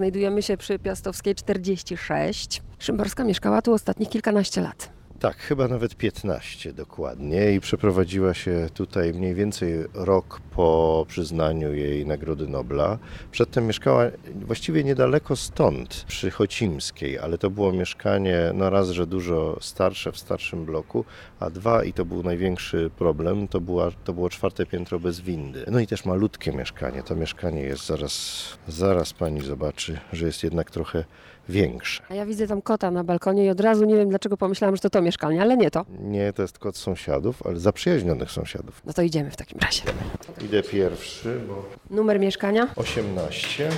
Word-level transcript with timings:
Znajdujemy 0.00 0.42
się 0.42 0.56
przy 0.56 0.78
Piastowskiej 0.78 1.34
46. 1.34 2.62
Szymborska 2.78 3.24
mieszkała 3.24 3.62
tu 3.62 3.72
ostatnich 3.72 4.08
kilkanaście 4.08 4.60
lat. 4.60 4.95
Tak, 5.20 5.36
chyba 5.36 5.68
nawet 5.68 5.96
15 5.96 6.72
dokładnie 6.72 7.52
i 7.52 7.60
przeprowadziła 7.60 8.34
się 8.34 8.68
tutaj 8.74 9.12
mniej 9.14 9.34
więcej 9.34 9.84
rok 9.94 10.40
po 10.54 11.04
przyznaniu 11.08 11.74
jej 11.74 12.06
Nagrody 12.06 12.48
Nobla. 12.48 12.98
Przedtem 13.30 13.66
mieszkała 13.66 14.04
właściwie 14.34 14.84
niedaleko 14.84 15.36
stąd, 15.36 16.04
przy 16.08 16.30
Chocimskiej, 16.30 17.18
ale 17.18 17.38
to 17.38 17.50
było 17.50 17.72
mieszkanie 17.72 18.50
no 18.54 18.70
raz, 18.70 18.90
że 18.90 19.06
dużo 19.06 19.58
starsze 19.60 20.12
w 20.12 20.18
starszym 20.18 20.64
bloku, 20.64 21.04
a 21.40 21.50
dwa 21.50 21.84
i 21.84 21.92
to 21.92 22.04
był 22.04 22.22
największy 22.22 22.90
problem, 22.98 23.48
to, 23.48 23.60
była, 23.60 23.90
to 24.04 24.12
było 24.12 24.30
czwarte 24.30 24.66
piętro 24.66 25.00
bez 25.00 25.20
windy. 25.20 25.64
No 25.70 25.80
i 25.80 25.86
też 25.86 26.04
malutkie 26.04 26.52
mieszkanie. 26.52 27.02
To 27.02 27.16
mieszkanie 27.16 27.62
jest 27.62 27.86
zaraz, 27.86 28.44
zaraz 28.68 29.12
pani 29.12 29.40
zobaczy, 29.40 29.98
że 30.12 30.26
jest 30.26 30.44
jednak 30.44 30.70
trochę 30.70 31.04
większe. 31.48 32.02
A 32.08 32.14
ja 32.14 32.26
widzę 32.26 32.46
tam 32.46 32.62
kota 32.62 32.90
na 32.90 33.04
balkonie 33.04 33.44
i 33.44 33.50
od 33.50 33.60
razu 33.60 33.84
nie 33.84 33.96
wiem 33.96 34.08
dlaczego 34.08 34.36
pomyślałam, 34.36 34.76
że 34.76 34.82
to 34.82 34.90
to 34.90 35.02
mieszkanie, 35.02 35.42
ale 35.42 35.56
nie 35.56 35.70
to. 35.70 35.84
Nie, 36.00 36.32
to 36.32 36.42
jest 36.42 36.58
kot 36.58 36.76
sąsiadów, 36.76 37.46
ale 37.46 37.56
zaprzyjaźnionych 37.56 38.30
sąsiadów. 38.30 38.82
No 38.84 38.92
to 38.92 39.02
idziemy 39.02 39.30
w 39.30 39.36
takim 39.36 39.58
razie. 39.58 39.82
Idę 40.44 40.62
pierwszy, 40.62 41.40
bo 41.48 41.64
Numer 41.90 42.20
mieszkania? 42.20 42.68
18. 42.76 43.68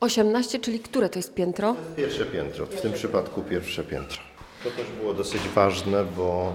18, 0.00 0.58
czyli 0.58 0.80
które 0.80 1.08
to 1.08 1.18
jest 1.18 1.34
piętro? 1.34 1.76
Pierwsze 1.96 2.26
piętro, 2.26 2.66
w 2.66 2.80
tym 2.80 2.92
przypadku 2.92 3.42
pierwsze 3.42 3.84
piętro. 3.84 4.18
To 4.64 4.70
też 4.70 4.86
było 5.00 5.14
dosyć 5.14 5.40
ważne, 5.54 6.04
bo 6.16 6.52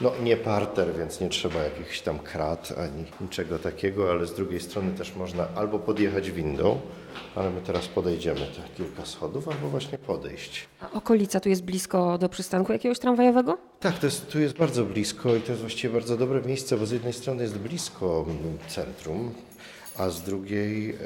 no 0.00 0.12
nie 0.22 0.36
parter, 0.36 0.88
więc 0.98 1.20
nie 1.20 1.28
trzeba 1.28 1.62
jakichś 1.62 2.00
tam 2.00 2.18
krat 2.18 2.72
ani 2.78 3.04
niczego 3.20 3.58
takiego, 3.58 4.10
ale 4.10 4.26
z 4.26 4.34
drugiej 4.34 4.60
strony 4.60 4.92
też 4.92 5.16
można 5.16 5.48
albo 5.54 5.78
podjechać 5.78 6.30
windą, 6.30 6.80
ale 7.34 7.50
my 7.50 7.60
teraz 7.60 7.88
podejdziemy 7.88 8.40
te 8.40 8.74
kilka 8.76 9.06
schodów, 9.06 9.48
albo 9.48 9.68
właśnie 9.68 9.98
podejść. 9.98 10.68
A 10.80 10.90
okolica 10.90 11.40
tu 11.40 11.48
jest 11.48 11.64
blisko 11.64 12.18
do 12.18 12.28
przystanku 12.28 12.72
jakiegoś 12.72 12.98
tramwajowego? 12.98 13.58
Tak, 13.80 13.98
to 13.98 14.06
jest, 14.06 14.28
tu 14.28 14.40
jest 14.40 14.56
bardzo 14.56 14.84
blisko 14.84 15.36
i 15.36 15.40
to 15.40 15.52
jest 15.52 15.60
właściwie 15.60 15.94
bardzo 15.94 16.16
dobre 16.16 16.42
miejsce, 16.42 16.76
bo 16.76 16.86
z 16.86 16.90
jednej 16.90 17.12
strony 17.12 17.42
jest 17.42 17.58
blisko 17.58 18.24
mm, 18.28 18.58
centrum, 18.68 19.34
a 19.98 20.08
z 20.08 20.22
drugiej 20.22 20.90
e, 20.90 20.96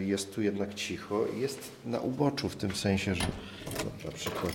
jest 0.00 0.34
tu 0.34 0.42
jednak 0.42 0.74
cicho 0.74 1.26
i 1.36 1.40
jest 1.40 1.70
na 1.84 2.00
uboczu 2.00 2.48
w 2.48 2.56
tym 2.56 2.74
sensie, 2.74 3.14
że 3.14 3.26
no, 3.84 3.90
na 4.04 4.12
przykład 4.12 4.52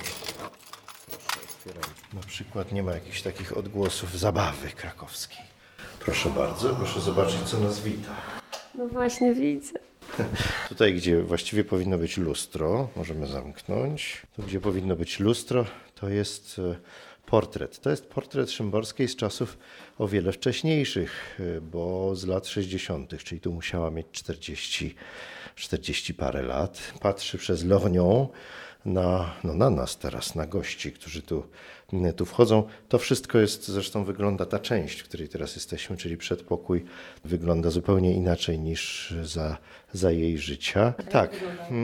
na 2.14 2.22
przykład 2.22 2.72
nie 2.72 2.84
ma 2.84 2.92
jakichś 2.92 3.22
takich 3.22 3.58
odgłosów 3.58 4.20
zabawy 4.20 4.70
krakowskiej. 4.70 5.46
Proszę 6.00 6.30
bardzo, 6.30 6.76
proszę 6.76 7.02
zobaczyć 7.02 7.42
co 7.42 7.60
nas 7.60 7.80
wita. 7.80 8.16
No 8.76 8.88
właśnie 8.88 9.34
widzę. 9.34 9.91
Tutaj, 10.70 10.94
gdzie 10.94 11.24
właściwie 11.24 11.64
powinno 11.64 11.98
być 11.98 12.18
lustro, 12.18 12.90
możemy 12.96 13.28
zamknąć. 13.28 14.22
Tu, 14.36 14.44
gdzie 14.44 14.60
powinno 14.60 14.96
być 14.96 15.20
lustro, 15.20 15.66
to 15.96 16.10
jest 16.10 16.60
e, 16.60 16.76
portret. 17.26 17.80
To 17.80 17.90
jest 17.90 18.10
portret 18.10 18.52
Szymborskiej 18.52 19.08
z 19.08 19.16
czasów 19.16 19.58
o 19.98 20.08
wiele 20.08 20.32
wcześniejszych, 20.32 21.40
e, 21.40 21.62
bo 21.62 22.16
z 22.16 22.26
lat 22.26 22.48
60., 22.48 23.24
czyli 23.24 23.42
tu 23.42 23.54
musiała 23.54 23.92
mieć 23.92 24.08
40, 24.12 24.96
40 25.56 26.14
parę 26.14 26.42
lat. 26.42 26.94
Patrzy 27.00 27.38
przez 27.38 27.66
lornią 27.66 28.30
na, 28.86 29.34
no 29.44 29.54
na 29.54 29.70
nas 29.70 29.98
teraz, 29.98 30.36
na 30.36 30.46
gości, 30.46 30.92
którzy 30.92 31.22
tu, 31.22 31.44
tu 32.16 32.26
wchodzą. 32.26 32.64
To 32.90 32.98
wszystko 32.98 33.38
jest, 33.38 33.68
zresztą 33.68 34.04
wygląda 34.04 34.46
ta 34.46 34.60
część, 34.60 35.00
w 35.00 35.04
której 35.04 35.30
teraz 35.30 35.56
jesteśmy, 35.56 35.98
czyli 35.98 36.18
przedpokój, 36.18 36.86
wygląda 37.26 37.70
zupełnie 37.70 38.14
inaczej 38.14 38.60
niż 38.60 39.14
za, 39.24 39.58
za 39.94 40.12
jej 40.12 40.38
życia. 40.38 40.94
Tak, 41.10 41.32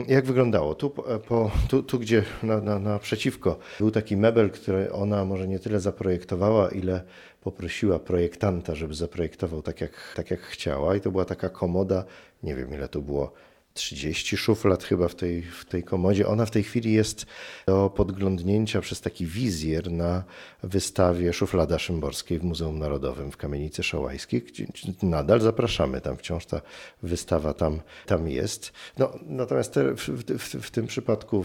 jak 0.08 0.26
wyglądało? 0.26 0.74
Tu, 0.74 0.90
po, 1.28 1.50
tu, 1.68 1.82
tu 1.82 1.98
gdzie 1.98 2.22
na, 2.42 2.60
na, 2.60 2.78
naprzeciwko 2.78 3.58
był 3.78 3.90
taki 3.90 4.16
mebel, 4.16 4.50
który 4.50 4.92
ona 4.92 5.24
może 5.24 5.48
nie 5.48 5.58
tyle 5.58 5.80
zaprojektowała, 5.80 6.68
ile 6.68 7.02
poprosiła 7.40 7.98
projektanta, 7.98 8.74
żeby 8.74 8.94
zaprojektował 8.94 9.62
tak 9.62 9.80
jak, 9.80 10.12
tak 10.16 10.30
jak 10.30 10.40
chciała 10.40 10.96
i 10.96 11.00
to 11.00 11.10
była 11.10 11.24
taka 11.24 11.48
komoda, 11.48 12.04
nie 12.42 12.54
wiem 12.54 12.74
ile 12.74 12.88
to 12.88 13.00
było, 13.00 13.32
30 13.78 14.36
szuflad 14.36 14.84
chyba 14.84 15.08
w 15.08 15.14
tej, 15.14 15.42
w 15.42 15.64
tej 15.64 15.82
komodzie. 15.82 16.28
Ona 16.28 16.46
w 16.46 16.50
tej 16.50 16.62
chwili 16.62 16.92
jest 16.92 17.26
do 17.66 17.90
podglądnięcia 17.90 18.80
przez 18.80 19.00
taki 19.00 19.26
wizjer 19.26 19.90
na 19.90 20.24
wystawie 20.62 21.32
Szuflada 21.32 21.78
Szymborskiej 21.78 22.38
w 22.38 22.42
Muzeum 22.42 22.78
Narodowym 22.78 23.30
w 23.30 23.36
Kamienicy 23.36 23.82
Szołajskiej. 23.82 24.42
Gdzie 24.42 24.66
nadal 25.02 25.40
zapraszamy, 25.40 26.00
tam 26.00 26.16
wciąż 26.16 26.46
ta 26.46 26.60
wystawa 27.02 27.54
tam, 27.54 27.80
tam 28.06 28.28
jest. 28.28 28.72
No, 28.98 29.12
natomiast 29.26 29.74
te, 29.74 29.94
w, 29.96 30.08
w, 30.18 30.66
w, 30.66 30.70
tym 30.70 30.86
przypadku 30.86 31.44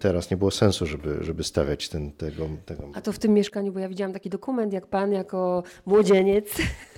teraz 0.00 0.30
nie 0.30 0.36
było 0.36 0.50
sensu, 0.50 0.86
żeby, 0.86 1.18
żeby 1.20 1.44
stawiać 1.44 1.88
ten, 1.88 2.12
tego, 2.12 2.48
tego... 2.66 2.88
A 2.94 3.00
to 3.00 3.12
w 3.12 3.18
tym 3.18 3.34
mieszkaniu, 3.34 3.72
bo 3.72 3.78
ja 3.78 3.88
widziałam 3.88 4.12
taki 4.12 4.30
dokument, 4.30 4.72
jak 4.72 4.86
pan 4.86 5.12
jako 5.12 5.62
młodzieniec 5.86 6.46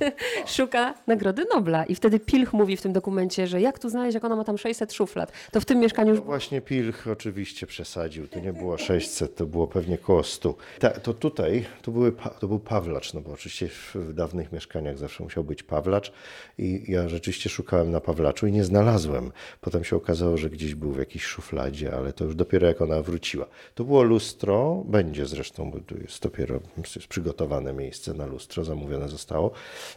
szuka 0.56 0.94
Nagrody 1.06 1.44
Nobla 1.54 1.84
i 1.84 1.94
wtedy 1.94 2.20
Pilch 2.20 2.52
mówi 2.52 2.76
w 2.76 2.82
tym 2.82 2.92
dokumencie, 2.92 3.46
że 3.46 3.60
jak 3.60 3.78
tu 3.78 3.88
znaleźć, 3.88 4.14
jak 4.14 4.24
ona 4.24 4.36
ma 4.36 4.43
tam 4.44 4.58
600 4.58 4.92
szuflad. 4.92 5.32
To 5.52 5.60
w 5.60 5.64
tym 5.64 5.78
mieszkaniu 5.78 6.10
już... 6.10 6.18
No 6.18 6.24
właśnie 6.24 6.60
Pilch 6.60 7.06
oczywiście 7.06 7.66
przesadził. 7.66 8.28
To 8.28 8.40
nie 8.40 8.52
było 8.52 8.78
600, 8.78 9.36
to 9.36 9.46
było 9.46 9.66
pewnie 9.66 9.98
koło 9.98 10.22
100. 10.22 10.54
Ta, 10.78 10.90
to 10.90 11.14
tutaj, 11.14 11.64
to, 11.82 11.90
były, 11.90 12.12
to 12.40 12.48
był 12.48 12.58
Pawlacz, 12.58 13.14
no 13.14 13.20
bo 13.20 13.32
oczywiście 13.32 13.68
w 13.68 14.12
dawnych 14.12 14.52
mieszkaniach 14.52 14.98
zawsze 14.98 15.24
musiał 15.24 15.44
być 15.44 15.62
Pawlacz 15.62 16.12
i 16.58 16.84
ja 16.88 17.08
rzeczywiście 17.08 17.50
szukałem 17.50 17.90
na 17.90 18.00
Pawlaczu 18.00 18.46
i 18.46 18.52
nie 18.52 18.64
znalazłem. 18.64 19.32
Potem 19.60 19.84
się 19.84 19.96
okazało, 19.96 20.36
że 20.36 20.50
gdzieś 20.50 20.74
był 20.74 20.92
w 20.92 20.98
jakiejś 20.98 21.24
szufladzie, 21.24 21.94
ale 21.96 22.12
to 22.12 22.24
już 22.24 22.34
dopiero 22.34 22.66
jak 22.66 22.82
ona 22.82 23.02
wróciła. 23.02 23.46
To 23.74 23.84
było 23.84 24.02
lustro, 24.02 24.82
będzie 24.86 25.26
zresztą, 25.26 25.70
bo 25.70 25.80
tu 25.80 25.98
jest 25.98 26.22
dopiero 26.22 26.60
jest 26.94 27.08
przygotowane 27.08 27.72
miejsce 27.72 28.14
na 28.14 28.26
lustro, 28.26 28.64
zamówione 28.64 29.08
zostało, 29.08 29.50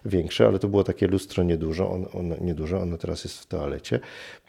większe, 0.06 0.48
ale 0.48 0.60
to 0.60 0.68
było 0.68 0.84
takie 0.84 1.08
lustro 1.08 1.44
niedużo, 1.44 1.92
on, 1.92 2.06
on, 2.14 2.36
niedużo, 2.42 2.80
ono 2.82 2.98
teraz 2.98 3.24
jest 3.24 3.40
w 3.40 3.46
toalecie. 3.46 4.00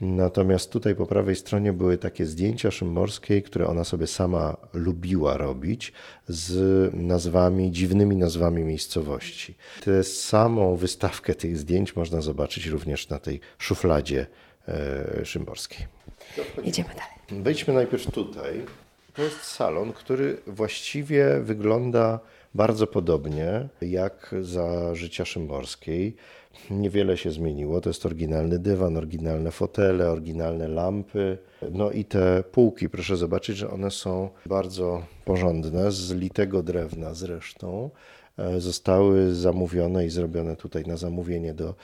Natomiast 0.01 0.73
tutaj 0.73 0.95
po 0.95 1.07
prawej 1.07 1.37
stronie 1.37 1.73
były 1.73 1.99
takie 1.99 2.27
zdjęcia 2.27 2.71
Szymborskiej, 2.71 3.43
które 3.43 3.67
ona 3.67 3.85
sobie 3.85 4.07
sama 4.07 4.57
lubiła 4.73 5.37
robić 5.37 5.93
z 6.29 6.95
nazwami, 6.95 7.71
dziwnymi 7.71 8.17
nazwami 8.17 8.65
miejscowości. 8.65 9.55
Tę 9.85 10.05
samą 10.05 10.77
wystawkę 10.77 11.35
tych 11.35 11.59
zdjęć 11.59 11.97
można 11.97 12.21
zobaczyć 12.21 12.67
również 12.67 13.09
na 13.09 13.19
tej 13.19 13.41
szufladzie 13.59 14.27
e, 14.69 15.25
Szymborskiej. 15.25 15.87
Jedziemy 16.65 16.89
dalej. 16.89 17.43
Wejdźmy 17.45 17.75
najpierw 17.75 18.11
tutaj. 18.11 18.65
To 19.15 19.23
jest 19.23 19.43
salon, 19.43 19.93
który 19.93 20.37
właściwie 20.47 21.41
wygląda 21.41 22.21
bardzo 22.55 22.87
podobnie 22.87 23.69
jak 23.81 24.35
za 24.41 24.95
życia 24.95 25.25
Szymborskiej. 25.25 26.17
Niewiele 26.71 27.17
się 27.17 27.31
zmieniło. 27.31 27.81
To 27.81 27.91
jest 27.91 28.07
oryginalny 28.07 28.59
dywan, 28.59 28.97
oryginalne 28.97 29.51
fotele, 29.51 30.11
oryginalne 30.11 30.69
lampy. 30.69 31.39
No 31.73 31.91
i 31.91 32.05
te 32.05 32.45
półki, 32.53 32.89
proszę 32.89 33.17
zobaczyć, 33.17 33.57
że 33.57 33.71
one 33.71 33.91
są 33.91 34.29
bardzo 34.47 35.03
porządne, 35.25 35.93
z 35.93 36.13
litego 36.13 36.63
drewna 36.63 37.15
zresztą. 37.15 37.91
Zostały 38.59 39.35
zamówione 39.35 40.07
i 40.07 40.11
zrobione 40.11 40.57
tutaj 40.57 40.85
na 40.85 40.97
zamówienie 40.97 41.55
do, 41.55 41.75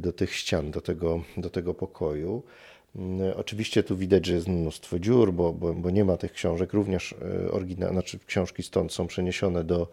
do 0.00 0.12
tych 0.12 0.34
ścian, 0.34 0.70
do 0.70 0.80
tego, 0.80 1.22
do 1.36 1.50
tego 1.50 1.74
pokoju. 1.74 2.42
Oczywiście 3.36 3.82
tu 3.82 3.96
widać, 3.96 4.26
że 4.26 4.34
jest 4.34 4.48
mnóstwo 4.48 4.98
dziur, 4.98 5.32
bo, 5.32 5.52
bo, 5.52 5.74
bo 5.74 5.90
nie 5.90 6.04
ma 6.04 6.16
tych 6.16 6.32
książek. 6.32 6.72
Również 6.72 7.14
oryginał, 7.50 7.92
znaczy 7.92 8.18
książki 8.26 8.62
stąd 8.62 8.92
są 8.92 9.06
przeniesione 9.06 9.64
do, 9.64 9.88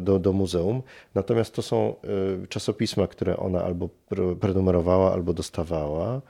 do, 0.00 0.18
do, 0.18 0.32
muzeum. 0.32 0.82
Natomiast 1.14 1.54
to 1.54 1.62
są 1.62 1.94
czasopisma, 2.48 3.06
które 3.06 3.36
ona 3.36 3.64
albo 3.64 3.88
prenumerowała, 4.40 5.12
albo 5.12 5.32
dostawała. 5.32 6.22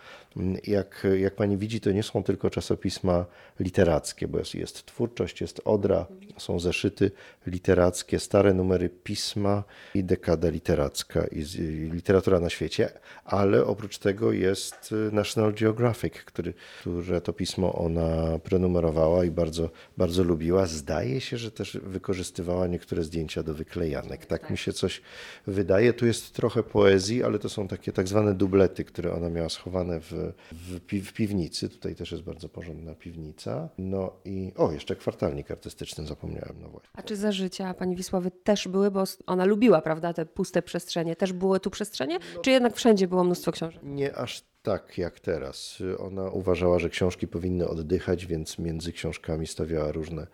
Jak, 0.67 1.07
jak 1.19 1.35
pani 1.35 1.57
widzi, 1.57 1.81
to 1.81 1.93
nie 1.93 2.03
są 2.03 2.23
tylko 2.23 2.51
czasopisma 2.51 3.27
literackie, 3.61 4.29
bo 4.29 4.39
jest, 4.39 4.55
jest 4.55 4.87
twórczość, 4.87 5.41
jest 5.41 5.61
odra, 5.65 6.07
są 6.39 6.61
zeszyty 6.61 7.11
literackie, 7.47 8.19
stare 8.19 8.55
numery 8.55 8.89
pisma 8.89 9.65
i 9.95 10.05
dekada 10.05 10.49
literacka 10.49 11.27
i, 11.27 11.39
i 11.39 11.91
literatura 11.91 12.41
na 12.41 12.51
świecie, 12.51 12.91
ale 13.25 13.65
oprócz 13.65 13.99
tego 13.99 14.33
jest 14.33 14.95
National 15.13 15.55
Geographic, 15.55 15.98
który, 16.25 16.55
które 16.81 17.21
to 17.21 17.33
pismo 17.33 17.73
ona 17.73 18.39
prenumerowała 18.39 19.25
i 19.25 19.31
bardzo, 19.31 19.71
bardzo 19.97 20.25
lubiła. 20.25 20.67
Zdaje 20.67 21.21
się, 21.21 21.39
że 21.39 21.51
też 21.51 21.79
wykorzystywała 21.83 22.67
niektóre 22.67 23.05
zdjęcia 23.05 23.43
do 23.43 23.55
wyklejanek. 23.55 24.27
Tak 24.27 24.51
mi 24.51 24.59
się 24.59 24.73
coś 24.73 25.03
wydaje. 25.47 25.93
Tu 25.93 26.07
jest 26.07 26.35
trochę 26.35 26.63
poezji, 26.63 27.25
ale 27.25 27.39
to 27.39 27.49
są 27.49 27.69
takie 27.69 27.93
tak 27.93 28.09
zwane 28.09 28.35
dublety, 28.35 28.85
które 28.85 29.13
ona 29.15 29.31
miała 29.31 29.49
schowane 29.49 30.01
w, 30.01 30.33
w, 30.53 30.81
pi 30.81 31.01
w 31.01 31.13
piwnicy. 31.13 31.69
Tutaj 31.69 31.95
też 31.95 32.13
jest 32.13 32.25
bardzo 32.25 32.49
porządna 32.49 32.95
piwnica. 32.95 33.69
No 33.79 34.13
i 34.25 34.53
o, 34.57 34.73
jeszcze 34.73 34.97
kwartalnik 34.97 35.51
artystyczny 35.51 36.07
zapomniałem. 36.07 36.55
No 36.63 36.69
właśnie. 36.69 36.91
A 36.93 37.03
czy 37.03 37.17
za 37.17 37.33
życia 37.33 37.75
pani 37.75 37.97
Wisławy 37.97 38.31
też 38.31 38.69
były, 38.69 38.91
bo 38.91 39.05
ona 39.27 39.45
lubiła, 39.45 39.83
prawda, 39.83 40.13
te 40.13 40.27
puste 40.27 40.63
przestrzenie, 40.63 41.17
też 41.17 41.33
były 41.33 41.61
tu 41.61 41.71
przestrzenie, 41.71 42.19
czy 42.43 42.51
jednak 42.51 42.77
wszędzie 42.77 43.09
było 43.09 43.25
mnóstwo 43.25 43.53
książek? 43.53 43.83
Nie 43.83 44.17
aż 44.17 44.43
tak 44.69 44.99
jak 44.99 45.21
teraz. 45.21 45.83
Ona 45.99 46.31
uważała, 46.31 46.79
że 46.79 46.91
książki 46.91 47.29
powinny 47.29 47.69
oddychać, 47.69 48.27
więc 48.27 48.59
między 48.59 48.93
książkami 48.93 49.47
stawiała 49.47 49.93
różne, 49.93 50.27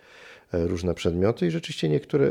e, 0.52 0.66
różne 0.66 0.94
przedmioty 0.94 1.46
i 1.46 1.50
rzeczywiście 1.50 1.88
niektóre, 1.88 2.30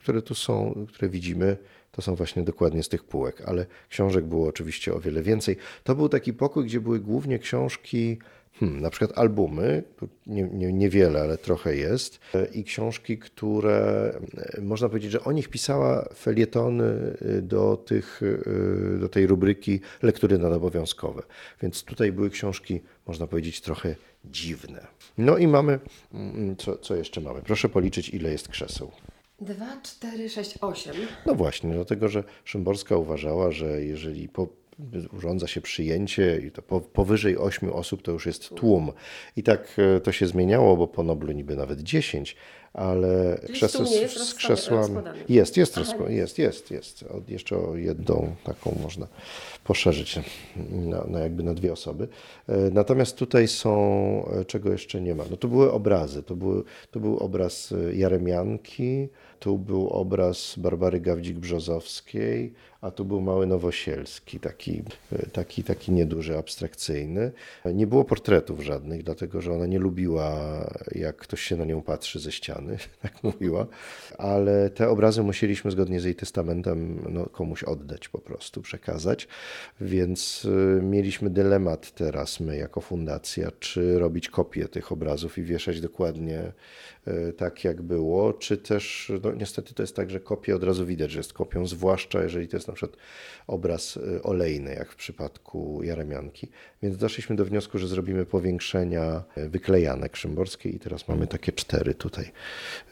które 0.00 0.22
tu 0.22 0.34
są, 0.34 0.86
które 0.88 1.08
widzimy, 1.08 1.56
to 1.92 2.02
są 2.02 2.14
właśnie 2.14 2.42
dokładnie 2.42 2.82
z 2.82 2.88
tych 2.88 3.04
półek, 3.04 3.42
ale 3.46 3.66
książek 3.88 4.24
było 4.24 4.48
oczywiście 4.48 4.94
o 4.94 5.00
wiele 5.00 5.22
więcej. 5.22 5.56
To 5.84 5.94
był 5.94 6.08
taki 6.08 6.32
pokój, 6.32 6.64
gdzie 6.64 6.80
były 6.80 7.00
głównie 7.00 7.38
książki 7.38 8.18
Hmm, 8.60 8.80
na 8.80 8.90
przykład 8.90 9.18
albumy, 9.18 9.82
nie, 10.26 10.42
nie, 10.42 10.72
niewiele, 10.72 11.20
ale 11.20 11.38
trochę 11.38 11.76
jest, 11.76 12.20
i 12.52 12.64
książki, 12.64 13.18
które 13.18 14.12
e, 14.56 14.60
można 14.60 14.88
powiedzieć, 14.88 15.10
że 15.10 15.24
o 15.24 15.32
nich 15.32 15.48
pisała 15.48 16.08
felietony 16.14 16.84
e, 16.84 17.42
do, 17.42 17.76
tych, 17.76 18.20
e, 18.96 18.98
do 18.98 19.08
tej 19.08 19.26
rubryki 19.26 19.80
lektury 20.02 20.38
nadobowiązkowe. 20.38 21.22
Więc 21.62 21.84
tutaj 21.84 22.12
były 22.12 22.30
książki, 22.30 22.80
można 23.06 23.26
powiedzieć, 23.26 23.60
trochę 23.60 23.96
dziwne. 24.24 24.86
No 25.18 25.38
i 25.38 25.46
mamy, 25.46 25.78
mm, 26.14 26.56
co, 26.56 26.78
co 26.78 26.96
jeszcze 26.96 27.20
mamy? 27.20 27.42
Proszę 27.42 27.68
policzyć, 27.68 28.08
ile 28.08 28.32
jest 28.32 28.48
krzeseł. 28.48 28.90
2, 29.40 29.80
4, 29.82 30.28
6, 30.28 30.58
8. 30.60 30.94
No 31.26 31.34
właśnie, 31.34 31.74
dlatego 31.74 32.08
że 32.08 32.24
Szymborska 32.44 32.96
uważała, 32.96 33.50
że 33.50 33.84
jeżeli 33.84 34.28
po 34.28 34.48
urządza 35.12 35.46
się 35.46 35.60
przyjęcie 35.60 36.42
i 36.46 36.50
to 36.50 36.62
powyżej 36.80 37.38
8 37.38 37.72
osób 37.72 38.02
to 38.02 38.12
już 38.12 38.26
jest 38.26 38.48
tłum. 38.48 38.92
I 39.36 39.42
tak 39.42 39.76
e, 39.96 40.00
to 40.00 40.12
się 40.12 40.26
zmieniało, 40.26 40.76
bo 40.76 40.88
po 40.88 41.02
Noblu 41.02 41.32
niby 41.32 41.56
nawet 41.56 41.80
10, 41.80 42.36
ale 42.72 43.40
krzesło 43.52 43.86
z 44.08 44.34
krzesłami. 44.34 44.96
Jest, 45.28 45.56
jest, 45.56 45.76
rozkład, 45.76 46.10
jest, 46.10 46.38
jest, 46.38 46.70
jest. 46.70 47.04
Jeszcze 47.28 47.56
jedną 47.74 48.34
taką 48.44 48.78
można 48.82 49.06
poszerzyć 49.64 50.20
na, 50.70 51.04
na, 51.04 51.20
jakby 51.20 51.42
na 51.42 51.54
dwie 51.54 51.72
osoby. 51.72 52.08
E, 52.48 52.56
natomiast 52.70 53.16
tutaj 53.16 53.48
są, 53.48 53.72
e, 54.40 54.44
czego 54.44 54.72
jeszcze 54.72 55.00
nie 55.00 55.14
ma. 55.14 55.24
No 55.30 55.36
to 55.36 55.48
były 55.48 55.72
obrazy. 55.72 56.22
To, 56.22 56.36
były, 56.36 56.62
to 56.90 57.00
był 57.00 57.18
obraz 57.18 57.74
Jaremianki, 57.92 59.08
tu 59.38 59.58
był 59.58 59.88
obraz 59.88 60.54
Barbary 60.58 61.00
Gawdzik-Brzozowskiej, 61.00 62.50
a 62.86 62.90
tu 62.90 63.04
był 63.04 63.20
mały 63.20 63.46
Nowosielski, 63.46 64.40
taki, 64.40 64.82
taki, 65.32 65.64
taki 65.64 65.92
nieduży, 65.92 66.38
abstrakcyjny. 66.38 67.32
Nie 67.64 67.86
było 67.86 68.04
portretów 68.04 68.60
żadnych, 68.60 69.02
dlatego 69.02 69.40
że 69.40 69.52
ona 69.52 69.66
nie 69.66 69.78
lubiła, 69.78 70.40
jak 70.94 71.16
ktoś 71.16 71.40
się 71.40 71.56
na 71.56 71.64
nią 71.64 71.82
patrzy 71.82 72.20
ze 72.20 72.32
ściany, 72.32 72.78
tak 73.02 73.22
mówiła, 73.22 73.66
ale 74.18 74.70
te 74.70 74.88
obrazy 74.88 75.22
musieliśmy 75.22 75.70
zgodnie 75.70 76.00
z 76.00 76.04
jej 76.04 76.14
testamentem 76.14 77.04
no, 77.08 77.26
komuś 77.26 77.62
oddać 77.62 78.08
po 78.08 78.18
prostu, 78.18 78.62
przekazać, 78.62 79.28
więc 79.80 80.44
y, 80.44 80.82
mieliśmy 80.82 81.30
dylemat 81.30 81.94
teraz 81.94 82.40
my 82.40 82.56
jako 82.56 82.80
fundacja, 82.80 83.50
czy 83.60 83.98
robić 83.98 84.28
kopię 84.28 84.68
tych 84.68 84.92
obrazów 84.92 85.38
i 85.38 85.42
wieszać 85.42 85.80
dokładnie 85.80 86.52
y, 87.08 87.32
tak, 87.32 87.64
jak 87.64 87.82
było, 87.82 88.32
czy 88.32 88.56
też, 88.56 89.12
no 89.24 89.32
niestety 89.32 89.74
to 89.74 89.82
jest 89.82 89.96
tak, 89.96 90.10
że 90.10 90.20
kopię 90.20 90.56
od 90.56 90.64
razu 90.64 90.86
widać, 90.86 91.10
że 91.10 91.18
jest 91.18 91.32
kopią, 91.32 91.66
zwłaszcza 91.66 92.22
jeżeli 92.22 92.48
to 92.48 92.56
jest 92.56 92.68
na 92.68 92.75
przykład 92.76 93.00
obraz 93.46 93.96
y, 93.96 94.22
olejny, 94.22 94.74
jak 94.74 94.92
w 94.92 94.96
przypadku 94.96 95.82
Jaremianki. 95.82 96.48
Więc 96.82 96.96
doszliśmy 96.96 97.36
do 97.36 97.44
wniosku, 97.44 97.78
że 97.78 97.88
zrobimy 97.88 98.26
powiększenia 98.26 99.22
y, 99.38 99.48
wyklejanek 99.48 100.16
szymborskiej 100.16 100.76
i 100.76 100.78
teraz 100.78 101.08
mamy 101.08 101.26
takie 101.26 101.52
cztery 101.52 101.94
tutaj, 101.94 102.32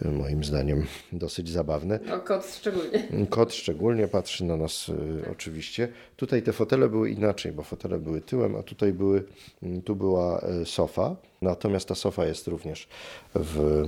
y, 0.05 0.09
moim 0.09 0.45
zdaniem 0.45 0.87
dosyć 1.13 1.49
zabawne. 1.49 2.01
No, 2.07 2.21
kot 2.21 2.47
szczególnie. 2.47 3.27
Kot 3.31 3.55
szczególnie 3.55 4.09
patrzy 4.09 4.45
na 4.45 4.57
nas 4.57 4.91
oczywiście. 5.33 5.89
Tutaj 6.17 6.43
te 6.43 6.53
fotele 6.53 6.89
były 6.89 7.11
inaczej, 7.11 7.53
bo 7.53 7.63
fotele 7.63 7.99
były 7.99 8.21
tyłem, 8.21 8.57
a 8.57 8.63
tutaj 8.63 8.93
były, 8.93 9.25
mm, 9.63 9.83
tu 9.83 9.97
była 9.97 10.47
sofa. 10.65 11.17
Natomiast 11.45 11.89
ta 11.89 11.95
sofa 11.95 12.27
jest 12.27 12.49
również 12.49 12.89
w, 13.35 13.83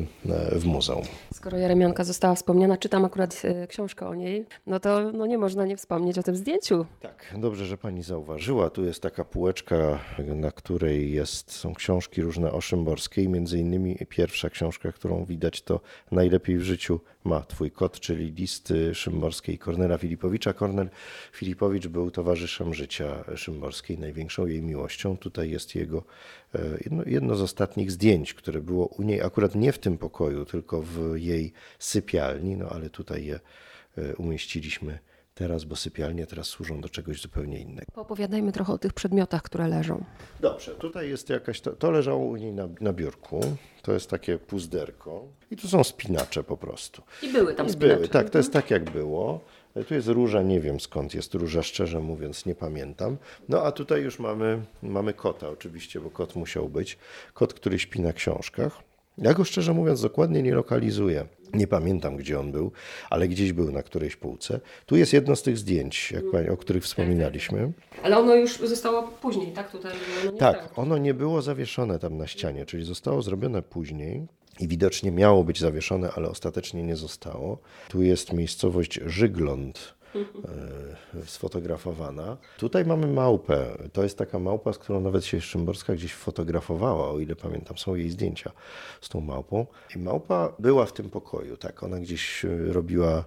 w 0.53 0.65
muzeum. 0.65 1.05
Skoro 1.35 1.59
Jaremianka 1.59 2.05
została 2.05 2.35
wspomniana, 2.35 2.77
czytam 2.77 3.05
akurat 3.05 3.43
książkę 3.69 4.09
o 4.09 4.15
niej, 4.15 4.45
no 4.67 4.81
to 4.81 5.13
no 5.13 5.27
nie 5.27 5.39
można 5.39 5.67
nie 5.67 5.77
wspomnieć 5.77 6.19
o 6.19 6.23
tym 6.23 6.37
zdjęciu. 6.37 6.87
Tak, 7.01 7.35
dobrze, 7.39 7.67
że 7.67 7.79
pani 7.79 8.03
zauważyła. 8.03 8.71
Tu 8.71 8.85
jest 8.85 9.03
taka 9.03 9.25
półeczka, 9.25 9.99
na 10.19 10.51
której 10.51 11.13
jest, 11.13 11.53
są 11.53 11.75
książki 11.75 12.23
różne 12.23 12.53
o 12.53 12.61
Szymborskiej. 12.61 13.29
Między 13.29 13.59
innymi 13.59 13.97
pierwsza 14.09 14.51
książka, 14.51 14.93
którą 14.93 15.25
widać, 15.25 15.63
to 15.63 15.81
Najlepiej 16.13 16.59
w 16.59 16.63
życiu 16.63 17.01
ma 17.25 17.41
twój 17.41 17.71
kot, 17.71 18.01
czyli 18.01 18.33
listy 18.33 18.95
Szymborskiej 18.95 19.59
Kornela 19.59 19.99
Filipowicza. 19.99 20.53
Kornel 20.53 20.89
Filipowicz 21.33 21.87
był 21.87 22.11
towarzyszem 22.11 22.75
życia 22.75 23.25
Szymborskiej, 23.37 23.99
największą 23.99 24.47
jej 24.47 24.63
miłością. 24.63 25.17
Tutaj 25.17 25.51
jest 25.51 25.75
jego 25.75 26.03
e, 26.55 26.59
jedno, 26.85 27.03
jedno 27.07 27.35
z 27.37 27.41
ostatnich 27.47 27.91
zdjęć, 27.91 28.35
które 28.35 28.61
było 28.61 28.87
u 28.87 29.03
niej 29.03 29.23
akurat 29.23 29.55
nie 29.55 29.73
w 29.73 29.79
tym 29.79 29.99
pokoju, 29.99 30.45
tylko 30.45 30.83
w 30.83 31.17
jej 31.17 31.53
sypialni, 31.79 32.57
no 32.57 32.69
ale 32.69 32.91
tutaj 32.91 33.25
je 33.25 33.41
e, 33.99 34.17
umieściliśmy 34.17 34.99
teraz, 35.35 35.65
bo 35.65 35.77
sypialnie 35.77 36.27
teraz 36.27 36.47
służą 36.47 36.81
do 36.81 36.89
czegoś 36.89 37.21
zupełnie 37.21 37.59
innego. 37.59 37.87
Opowiadajmy 37.95 38.53
trochę 38.53 38.73
o 38.73 38.79
tych 38.79 38.93
przedmiotach, 38.93 39.43
które 39.43 39.69
leżą. 39.69 40.05
Dobrze, 40.41 40.75
tutaj 40.75 41.09
jest 41.09 41.29
jakaś, 41.31 41.61
to, 41.61 41.73
to 41.73 41.91
leżało 41.91 42.25
u 42.27 42.37
niej 42.37 42.53
na, 42.53 42.69
na 42.81 42.93
biurku, 42.93 43.41
to 43.83 43.93
jest 43.93 44.11
takie 44.11 44.39
puzderko 44.39 45.25
i 45.51 45.57
tu 45.57 45.69
są 45.69 45.85
spinacze 45.85 46.45
po 46.45 46.57
prostu. 46.57 47.03
I 47.23 47.33
były 47.33 47.55
tam 47.55 47.67
I 47.67 47.71
spinacze. 47.71 47.97
Były, 47.97 48.09
tak, 48.09 48.31
to 48.31 48.39
jest 48.39 48.53
tak 48.53 48.71
jak 48.71 48.91
było. 48.91 49.41
Tu 49.85 49.95
jest 49.95 50.09
róża, 50.09 50.43
nie 50.43 50.61
wiem 50.61 50.81
skąd 50.81 51.15
jest 51.15 51.35
róża, 51.35 51.63
szczerze 51.63 52.01
mówiąc, 52.01 52.47
nie 52.47 52.55
pamiętam. 52.55 53.17
No 53.49 53.63
a 53.63 53.73
tutaj 53.73 54.03
już 54.03 54.19
mamy, 54.19 54.63
mamy 54.83 55.15
kota 55.15 55.49
oczywiście, 55.49 56.01
bo 56.01 56.11
kot 56.11 56.37
musiał 56.37 56.69
być. 56.69 56.99
Kot, 57.35 57.55
który 57.55 57.79
śpi 57.79 58.01
na 58.01 58.13
książkach. 58.13 58.79
Ja 59.19 59.35
go 59.35 59.45
szczerze 59.45 59.73
mówiąc 59.73 60.03
dokładnie 60.03 60.43
nie 60.43 60.55
lokalizuję. 60.55 61.27
Nie 61.55 61.67
pamiętam, 61.67 62.17
gdzie 62.17 62.41
on 62.41 62.53
był, 62.53 62.73
ale 63.11 63.29
gdzieś 63.29 63.53
był 63.53 63.73
na 63.73 63.83
którejś 63.83 64.17
półce. 64.17 64.61
Tu 64.87 64.97
jest 64.97 65.13
jedno 65.13 65.37
z 65.37 65.43
tych 65.43 65.59
zdjęć, 65.59 66.13
pani, 66.33 66.49
o 66.49 66.57
których 66.57 66.85
wspominaliśmy. 66.85 67.73
Ale 68.03 68.19
ono 68.19 68.35
już 68.35 68.59
zostało 68.59 69.03
później, 69.03 69.53
tak? 69.53 69.71
Tutaj 69.71 69.93
ono 70.29 70.39
tak, 70.39 70.79
ono 70.79 70.99
nie 70.99 71.15
było 71.15 71.43
zawieszone 71.43 71.99
tam 71.99 72.17
na 72.17 72.27
ścianie, 72.27 72.67
czyli 72.67 72.85
zostało 72.85 73.23
zrobione 73.23 73.63
później 73.63 74.27
i 74.61 74.69
widocznie 74.69 75.11
miało 75.11 75.45
być 75.45 75.61
zawieszone, 75.61 76.11
ale 76.17 76.29
ostatecznie 76.29 76.83
nie 76.83 76.97
zostało. 76.97 77.59
Tu 77.89 78.03
jest 78.03 78.33
miejscowość 78.33 79.01
Żygląd 79.07 79.97
E, 81.15 81.27
sfotografowana. 81.27 82.37
Tutaj 82.59 82.85
mamy 82.85 83.07
małpę. 83.07 83.67
To 83.93 84.03
jest 84.03 84.19
taka 84.19 84.39
małpa, 84.39 84.73
z 84.73 84.79
którą 84.79 85.01
nawet 85.01 85.25
się 85.25 85.41
Szymborska 85.41 85.95
gdzieś 85.95 86.15
fotografowała, 86.15 87.11
o 87.11 87.19
ile 87.19 87.37
pamiętam. 87.37 87.79
Są 87.79 87.95
jej 87.95 88.11
zdjęcia 88.11 88.53
z 89.01 89.09
tą 89.09 89.21
małpą. 89.21 89.67
I 89.97 89.99
małpa 89.99 90.53
była 90.59 90.87
w 90.87 90.93
tym 90.93 91.11
pokoju, 91.11 91.57
tak. 91.57 91.83
Ona 91.83 92.01
gdzieś 92.01 92.45
e, 92.45 92.49
robiła 92.73 93.25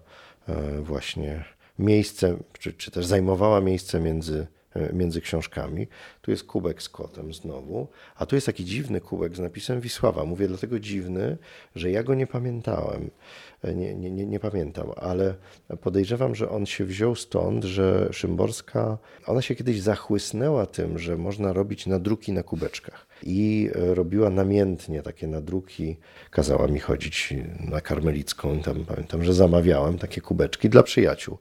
e, 0.47 0.81
właśnie 0.81 1.43
miejsce, 1.79 2.37
czy, 2.59 2.73
czy 2.73 2.91
też 2.91 3.05
zajmowała 3.05 3.61
miejsce 3.61 3.99
między 3.99 4.47
między 4.93 5.21
książkami. 5.21 5.87
Tu 6.29 6.33
jest 6.33 6.43
kubek 6.43 6.81
z 6.81 6.89
kotem 6.89 7.33
znowu, 7.33 7.87
a 8.15 8.25
tu 8.25 8.35
jest 8.35 8.45
taki 8.45 8.65
dziwny 8.65 9.01
kubek 9.01 9.35
z 9.35 9.39
napisem 9.39 9.81
Wisława. 9.81 10.25
Mówię 10.25 10.47
dlatego 10.47 10.79
dziwny, 10.79 11.37
że 11.75 11.91
ja 11.91 12.03
go 12.03 12.15
nie 12.15 12.27
pamiętałem 12.27 13.09
nie, 13.63 13.95
nie, 13.95 14.11
nie, 14.11 14.25
nie 14.25 14.39
pamiętam, 14.39 14.91
ale 14.95 15.35
podejrzewam, 15.81 16.35
że 16.35 16.49
on 16.49 16.65
się 16.65 16.85
wziął 16.85 17.15
stąd, 17.15 17.63
że 17.63 18.09
Szymborska, 18.11 18.97
ona 19.25 19.41
się 19.41 19.55
kiedyś 19.55 19.81
zachłysnęła 19.81 20.65
tym, 20.65 20.99
że 20.99 21.17
można 21.17 21.53
robić 21.53 21.87
nadruki 21.87 22.31
na 22.31 22.43
kubeczkach 22.43 23.07
i 23.23 23.69
e, 23.75 23.95
robiła 23.95 24.29
namiętnie 24.29 25.01
takie 25.01 25.27
nadruki. 25.27 25.97
Kazała 26.31 26.67
mi 26.67 26.79
chodzić 26.79 27.33
na 27.59 27.81
karmelicką 27.81 28.61
tam 28.61 28.85
pamiętam, 28.85 29.23
że 29.23 29.33
zamawiałem 29.33 29.97
takie 29.97 30.21
kubeczki 30.21 30.69
dla 30.69 30.83
przyjaciół. 30.83 31.37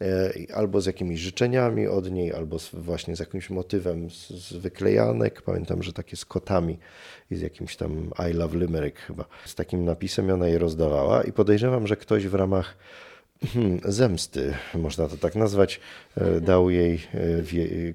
E, 0.00 0.32
albo 0.54 0.80
z 0.80 0.86
jakimiś 0.86 1.20
życzeniami 1.20 1.86
od 1.86 2.10
niej, 2.10 2.32
albo 2.32 2.56
właśnie 2.72 3.16
z 3.16 3.20
jakimś 3.20 3.50
motywem 3.50 4.10
z 4.10 4.31
wyklejanek. 4.58 5.42
Pamiętam, 5.42 5.82
że 5.82 5.92
takie 5.92 6.16
z 6.16 6.24
kotami 6.24 6.78
i 7.30 7.36
z 7.36 7.40
jakimś 7.40 7.76
tam 7.76 8.10
I 8.30 8.32
love 8.32 8.58
Limerick 8.58 8.98
chyba. 8.98 9.24
Z 9.44 9.54
takim 9.54 9.84
napisem 9.84 10.30
ona 10.30 10.48
je 10.48 10.58
rozdawała 10.58 11.22
i 11.22 11.32
podejrzewam, 11.32 11.86
że 11.86 11.96
ktoś 11.96 12.26
w 12.26 12.34
ramach 12.34 12.76
hmm, 13.52 13.80
zemsty, 13.84 14.54
można 14.74 15.08
to 15.08 15.16
tak 15.16 15.34
nazwać, 15.34 15.80
e, 16.16 16.40
dał 16.40 16.70
jej 16.70 17.00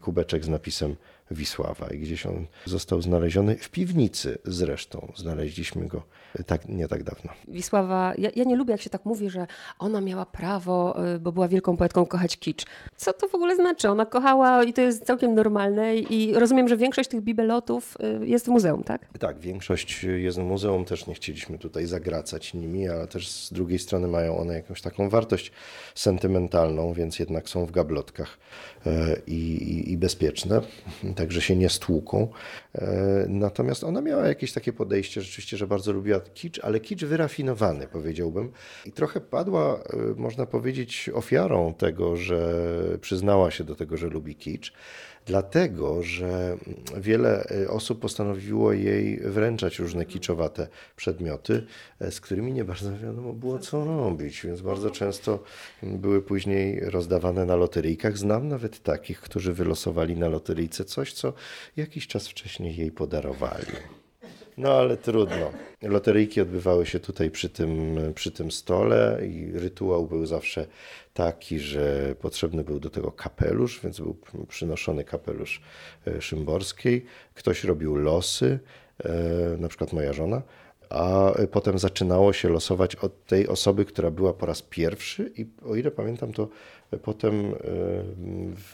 kubeczek 0.02 0.46
z 0.46 0.50
napisem 0.50 0.96
Wisława 1.32 1.88
i 1.88 2.00
gdzieś 2.00 2.26
on 2.26 2.46
został 2.66 3.02
znaleziony 3.02 3.56
w 3.56 3.70
piwnicy 3.70 4.38
zresztą. 4.46 5.12
Znaleźliśmy 5.16 5.88
go 5.88 6.04
tak, 6.46 6.70
nie 6.70 6.88
tak 6.88 7.04
dawno. 7.04 7.32
Wisława, 7.48 8.14
ja, 8.18 8.30
ja, 8.36 8.44
nie 8.44 8.56
lubię 8.56 8.72
jak 8.72 8.82
się 8.82 8.90
tak 8.90 9.06
mówi, 9.06 9.30
że 9.30 9.48
ona 9.80 10.02
miała 10.02 10.26
prawo, 10.26 11.06
y, 11.16 11.20
bo 11.20 11.32
była 11.32 11.48
wielką 11.48 11.78
poetką, 11.78 12.06
kochać 12.06 12.38
kicz. 12.38 12.66
Co 12.96 13.14
to 13.14 13.28
w 13.28 13.36
ogóle 13.36 13.56
znaczy? 13.56 13.90
Ona 13.90 14.06
kochała 14.06 14.64
i 14.64 14.74
to 14.74 14.82
jest 14.82 15.06
całkiem 15.06 15.36
normalne 15.36 15.98
i 15.98 16.34
rozumiem, 16.34 16.68
że 16.68 16.78
większość 16.78 17.10
tych 17.10 17.22
bibelotów 17.22 17.98
y, 18.22 18.28
jest 18.28 18.46
w 18.46 18.50
muzeum, 18.50 18.84
tak? 18.84 19.06
Tak, 19.20 19.40
większość 19.40 20.04
jest 20.04 20.38
w 20.38 20.44
muzeum, 20.44 20.86
też 20.86 21.08
nie 21.08 21.14
chcieliśmy 21.14 21.58
tutaj 21.58 21.86
zagracać 21.86 22.54
nimi, 22.54 22.90
ale 22.90 23.08
też 23.08 23.30
z 23.30 23.54
drugiej 23.54 23.80
strony 23.80 24.08
mają 24.08 24.38
one 24.38 24.54
jakąś 24.54 24.82
taką 24.82 25.10
wartość 25.10 25.52
sentymentalną, 25.96 26.94
więc 26.94 27.20
jednak 27.20 27.50
są 27.50 27.66
w 27.66 27.72
gablotkach 27.72 28.38
i, 29.28 29.34
i, 29.34 29.92
i 29.92 29.98
bezpieczne. 29.98 30.62
Także 31.18 31.42
się 31.42 31.56
nie 31.56 31.70
stłuką. 31.70 32.28
E, 32.76 33.26
natomiast 33.28 33.84
ona 33.84 34.02
miała 34.02 34.28
jakieś 34.28 34.54
takie 34.54 34.74
podejście 34.74 35.22
rzeczywiście, 35.22 35.58
że 35.58 35.68
bardzo 35.68 35.92
lubiła 35.92 36.20
kicz, 36.20 36.60
ale 36.60 36.80
kicz 36.80 37.06
wyrafinowany 37.06 37.88
powiedziałbym. 37.88 38.52
I 38.86 38.92
trochę 38.92 39.22
padła, 39.22 39.80
e, 39.80 39.98
można 40.16 40.46
powiedzieć, 40.46 41.10
ofiarą 41.14 41.74
tego, 41.74 42.16
że 42.16 42.64
przyznała 43.02 43.52
się 43.52 43.64
do 43.64 43.76
tego, 43.76 43.98
że 43.98 44.08
lubi 44.08 44.36
kicz 44.36 44.74
dlatego 45.28 46.04
że 46.04 46.58
wiele 46.98 47.52
y, 47.52 47.70
osób 47.70 48.00
postanowiło 48.00 48.74
jej 48.74 49.20
wręczać 49.20 49.80
różne 49.80 50.06
kiczowate 50.06 50.68
przedmioty, 50.96 51.66
e, 52.00 52.12
z 52.12 52.22
którymi 52.22 52.54
nie 52.54 52.66
bardzo 52.66 52.98
wiadomo 52.98 53.34
było, 53.34 53.60
co 53.60 53.86
robić, 53.86 54.42
więc 54.46 54.62
bardzo 54.62 54.92
często 54.92 55.44
były 55.84 56.22
później 56.22 56.80
rozdawane 56.80 57.46
na 57.46 57.56
loteryjkach. 57.56 58.18
Znam 58.18 58.48
nawet 58.48 58.84
takich, 58.84 59.22
którzy 59.22 59.54
wylosowali 59.54 60.18
na 60.18 60.28
loteryjce 60.28 60.86
coś, 60.86 61.14
co 61.14 61.34
jakiś 61.78 62.08
czas 62.08 62.28
wcześniej 62.28 62.76
jej 62.76 62.92
podarowali. 62.92 63.74
No 64.58 64.74
ale 64.74 64.98
trudno. 64.98 65.52
Loteryjki 65.82 66.42
odbywały 66.42 66.86
się 66.86 67.00
tutaj 67.00 67.32
przy 67.32 67.50
tym, 67.50 67.98
przy 68.16 68.32
tym 68.32 68.52
stole 68.52 69.20
i 69.28 69.52
rytuał 69.52 70.08
był 70.08 70.26
zawsze 70.26 70.68
taki, 71.14 71.60
że 71.60 72.16
potrzebny 72.22 72.64
był 72.64 72.80
do 72.80 72.90
tego 72.90 73.12
kapelusz, 73.12 73.80
więc 73.84 74.00
był 74.00 74.18
przynoszony 74.48 75.04
kapelusz 75.04 75.62
e, 76.08 76.22
Szymborskiej. 76.22 77.06
Ktoś 77.34 77.64
robił 77.64 77.96
losy, 77.96 78.60
e, 79.04 79.12
na 79.58 79.68
przykład 79.68 79.94
moja 79.94 80.14
żona, 80.14 80.42
a 80.90 81.34
potem 81.52 81.80
zaczynało 81.80 82.34
się 82.34 82.50
losować 82.50 82.96
od 82.96 83.26
tej 83.26 83.48
osoby, 83.48 83.86
która 83.86 84.12
była 84.12 84.34
po 84.34 84.46
raz 84.46 84.62
pierwszy 84.62 85.32
i 85.38 85.46
o 85.66 85.76
ile 85.76 85.92
pamiętam, 85.92 86.34
to 86.34 86.48
potem 87.04 87.56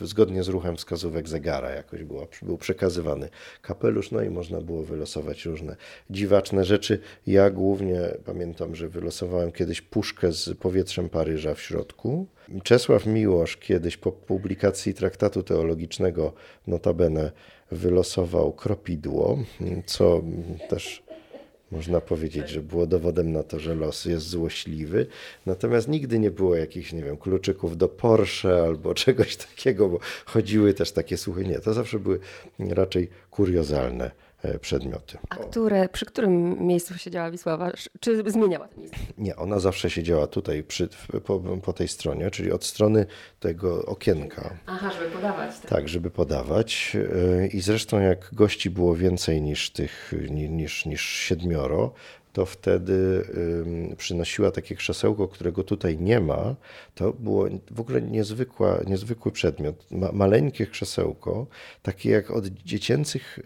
e, 0.02 0.06
zgodnie 0.06 0.44
z 0.44 0.48
ruchem 0.48 0.78
wskazówek 0.78 1.30
zegara 1.30 1.70
jakoś 1.70 2.04
był 2.42 2.58
przekazywany 2.58 3.30
kapelusz, 3.62 4.12
no 4.12 4.22
i 4.22 4.30
można 4.30 4.62
było 4.62 4.84
wylosować 4.84 5.46
różne 5.46 5.76
dziwaczne 6.10 6.66
rzeczy. 6.66 7.00
Ja 7.28 7.50
głównie 7.50 8.00
pamiętam, 8.26 8.76
że 8.76 8.90
wylosowałem 8.90 9.52
kiedyś 9.52 9.82
puszkę 9.82 10.32
z 10.32 10.58
powietrzem 10.58 11.10
Paryża 11.10 11.54
w 11.54 11.62
środku. 11.62 12.28
Czesław 12.64 13.06
Miłosz 13.06 13.58
kiedyś 13.58 13.98
po 13.98 14.12
publikacji 14.12 14.94
traktatu 14.94 15.44
teologicznego 15.44 16.34
notabene 16.68 17.32
wylosował 17.72 18.54
kropidło, 18.54 19.38
co 19.86 20.22
też 20.70 21.03
można 21.74 22.02
powiedzieć, 22.02 22.50
że 22.50 22.62
było 22.62 22.86
dowodem 22.86 23.32
na 23.32 23.44
to, 23.44 23.60
że 23.60 23.76
los 23.76 24.06
jest 24.06 24.28
złośliwy. 24.28 25.08
Natomiast 25.46 25.88
nigdy 25.88 26.20
nie 26.20 26.32
było 26.32 26.56
jakichś, 26.56 26.94
nie 26.94 27.04
wiem, 27.04 27.18
kluczyków 27.18 27.78
do 27.78 27.88
Porsche 27.88 28.64
albo 28.64 28.94
czegoś 29.06 29.36
takiego, 29.36 29.90
bo 29.90 30.00
chodziły 30.26 30.74
też 30.74 30.92
takie 30.92 31.18
słuchy. 31.18 31.46
Nie, 31.46 31.60
to 31.60 31.74
zawsze 31.74 32.00
były 32.00 32.20
raczej 32.60 33.10
kuriozalne 33.32 34.12
przedmioty. 34.62 35.18
A 35.30 35.36
które, 35.36 35.90
przy 35.90 36.06
którym 36.06 36.68
miejscu 36.68 36.98
siedziała 36.98 37.32
Wisława? 37.32 37.72
Czy 38.00 38.32
zmieniała 38.32 38.68
to 38.68 38.80
miejsce? 38.80 38.98
Nie, 39.18 39.36
ona 39.36 39.60
zawsze 39.60 39.90
siedziała 39.90 40.28
tutaj 40.28 40.64
przy, 40.64 40.90
po, 41.26 41.40
po, 41.40 41.74
tej 41.74 41.88
stronie, 41.88 42.32
czyli 42.32 42.52
od 42.52 42.66
strony 42.66 43.06
tego 43.40 43.86
okienka. 43.86 44.54
Aha, 44.66 44.92
żeby 45.00 45.12
podawać. 45.12 45.60
Tak, 45.60 45.70
tak 45.70 45.90
żeby 45.90 46.12
podawać. 46.12 46.98
E, 47.42 47.48
I 47.48 47.62
zresztą 47.62 48.00
jak 48.00 48.30
gości 48.34 48.70
było 48.70 48.96
więcej 48.96 49.42
niż 49.42 49.72
tych, 49.72 50.14
niż, 50.30 50.86
niż 50.86 51.02
siedmioro, 51.02 51.94
to 52.34 52.46
wtedy 52.46 53.26
przynosiła 53.98 54.52
takie 54.52 54.76
krzesełko, 54.76 55.28
którego 55.28 55.64
tutaj 55.64 55.98
nie 55.98 56.20
ma. 56.20 56.56
To 56.96 57.14
było 57.14 57.48
w 57.72 57.80
ogóle 57.80 58.02
niezwykła, 58.02 58.80
niezwykły 58.88 59.32
przedmiot. 59.32 59.92
Ma, 59.92 60.12
maleńkie 60.12 60.68
krzesełko, 60.68 61.48
takie 61.82 62.10
jak 62.10 62.32
od 62.32 62.48
dziecięcych 62.48 63.40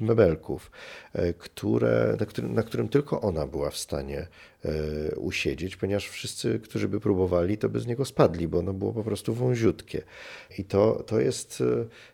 mebelków, 0.00 0.70
e, 1.12 1.32
które, 1.32 2.16
na, 2.20 2.26
którym, 2.26 2.54
na 2.54 2.62
którym 2.62 2.88
tylko 2.88 3.20
ona 3.20 3.46
była 3.46 3.70
w 3.70 3.76
stanie 3.76 4.26
e, 4.64 5.16
usiedzieć, 5.16 5.76
ponieważ 5.76 6.08
wszyscy, 6.08 6.60
którzy 6.60 6.88
by 6.88 7.00
próbowali, 7.00 7.58
to 7.58 7.68
by 7.68 7.80
z 7.80 7.86
niego 7.86 8.04
spadli, 8.04 8.48
bo 8.48 8.58
ono 8.58 8.72
było 8.72 8.92
po 8.92 9.04
prostu 9.04 9.34
wąziutkie. 9.34 10.02
I 10.58 10.64
to, 10.64 11.02
to, 11.06 11.20
jest, 11.20 11.62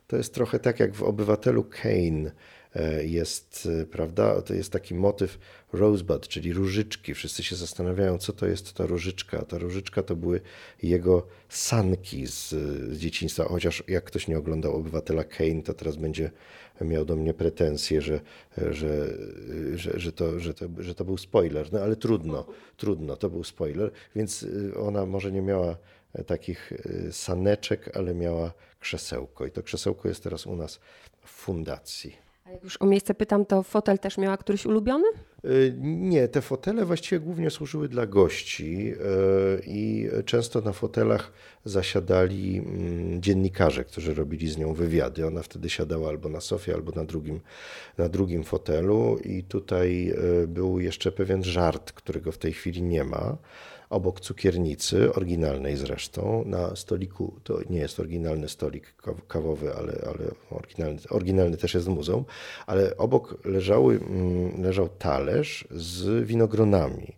to 0.06 0.16
jest 0.16 0.34
trochę 0.34 0.58
tak 0.58 0.80
jak 0.80 0.94
w 0.94 1.02
Obywatelu 1.02 1.64
Kane 1.64 2.30
E, 2.30 2.30
jest, 3.04 3.68
e, 3.80 3.86
prawda, 3.86 4.42
to 4.42 4.54
jest 4.54 4.72
taki 4.72 4.94
motyw 4.94 5.38
rosebud, 5.72 6.28
czyli 6.28 6.52
różyczki. 6.52 7.14
Wszyscy 7.14 7.42
się 7.42 7.56
zastanawiają, 7.56 8.18
co 8.18 8.32
to 8.32 8.46
jest 8.46 8.72
ta 8.72 8.86
różyczka. 8.86 9.44
Ta 9.44 9.58
różyczka 9.58 10.02
to 10.02 10.16
były 10.16 10.40
jego 10.82 11.26
sanki 11.48 12.26
z, 12.26 12.48
z 12.92 12.98
dzieciństwa, 12.98 13.44
chociaż 13.44 13.84
jak 13.88 14.04
ktoś 14.04 14.28
nie 14.28 14.38
oglądał 14.38 14.76
Obywatela 14.76 15.24
Kane, 15.24 15.62
to 15.62 15.74
teraz 15.74 15.96
będzie 15.96 16.30
miał 16.80 17.04
do 17.04 17.16
mnie 17.16 17.34
pretensje, 17.34 18.02
że, 18.02 18.20
że, 18.70 19.18
że, 19.74 20.00
że, 20.00 20.12
to, 20.12 20.40
że, 20.40 20.54
to, 20.54 20.66
że 20.78 20.94
to 20.94 21.04
był 21.04 21.18
spoiler. 21.18 21.72
No 21.72 21.80
ale 21.80 21.96
trudno, 21.96 22.46
trudno, 22.76 23.16
to 23.16 23.30
był 23.30 23.44
spoiler, 23.44 23.90
więc 24.16 24.46
e, 24.74 24.78
ona 24.78 25.06
może 25.06 25.32
nie 25.32 25.42
miała 25.42 25.76
takich 26.26 26.72
saneczek, 27.10 27.96
ale 27.96 28.14
miała 28.14 28.52
krzesełko. 28.80 29.46
I 29.46 29.50
to 29.50 29.62
krzesełko 29.62 30.08
jest 30.08 30.22
teraz 30.22 30.46
u 30.46 30.56
nas 30.56 30.80
w 31.24 31.30
fundacji. 31.30 32.31
Jak 32.52 32.64
już 32.64 32.76
o 32.82 32.86
miejsce 32.86 33.14
pytam, 33.14 33.46
to 33.46 33.62
fotel 33.62 33.98
też 33.98 34.18
miała 34.18 34.36
któryś 34.36 34.66
ulubiony? 34.66 35.04
Y, 35.44 35.74
nie, 35.82 36.28
te 36.28 36.40
fotele 36.40 36.84
właściwie 36.84 37.20
głównie 37.20 37.50
służyły 37.50 37.88
dla 37.88 38.06
gości 38.06 38.92
y, 38.92 38.96
i 39.66 40.08
często 40.26 40.60
na 40.60 40.72
fotelach 40.72 41.32
zasiadali 41.64 42.58
mm, 42.58 43.22
dziennikarze, 43.22 43.84
którzy 43.84 44.14
robili 44.14 44.48
z 44.48 44.58
nią 44.58 44.74
wywiady. 44.74 45.26
Ona 45.26 45.42
wtedy 45.42 45.70
siadała 45.70 46.08
albo 46.08 46.28
na 46.28 46.40
sofie, 46.40 46.74
albo 46.74 46.92
na 46.92 47.04
drugim, 47.04 47.40
na 47.98 48.08
drugim 48.08 48.44
fotelu 48.44 49.18
i 49.24 49.42
tutaj 49.42 50.12
y, 50.42 50.46
był 50.48 50.80
jeszcze 50.80 51.12
pewien 51.12 51.44
żart, 51.44 51.92
którego 51.92 52.32
w 52.32 52.38
tej 52.38 52.52
chwili 52.52 52.82
nie 52.82 53.04
ma 53.04 53.36
cukiernicy, 54.20 55.14
oryginalnej 55.14 55.76
zresztą, 55.76 56.44
na 56.46 56.76
stoliku, 56.76 57.34
to 57.44 57.58
nie 57.70 57.78
jest 57.78 58.00
oryginalny 58.00 58.48
stolik 58.48 58.94
kawowy, 59.28 59.74
ale, 59.74 59.92
ale 60.06 60.30
oryginalny, 60.50 61.00
oryginalny 61.10 61.56
też 61.56 61.74
jest 61.74 61.88
muzeum, 61.88 62.24
ale 62.66 62.96
obok 62.96 63.38
leżały, 63.44 64.00
mm, 64.00 64.62
leżał 64.62 64.88
talerz 64.88 65.68
z 65.70 66.26
winogronami. 66.26 67.16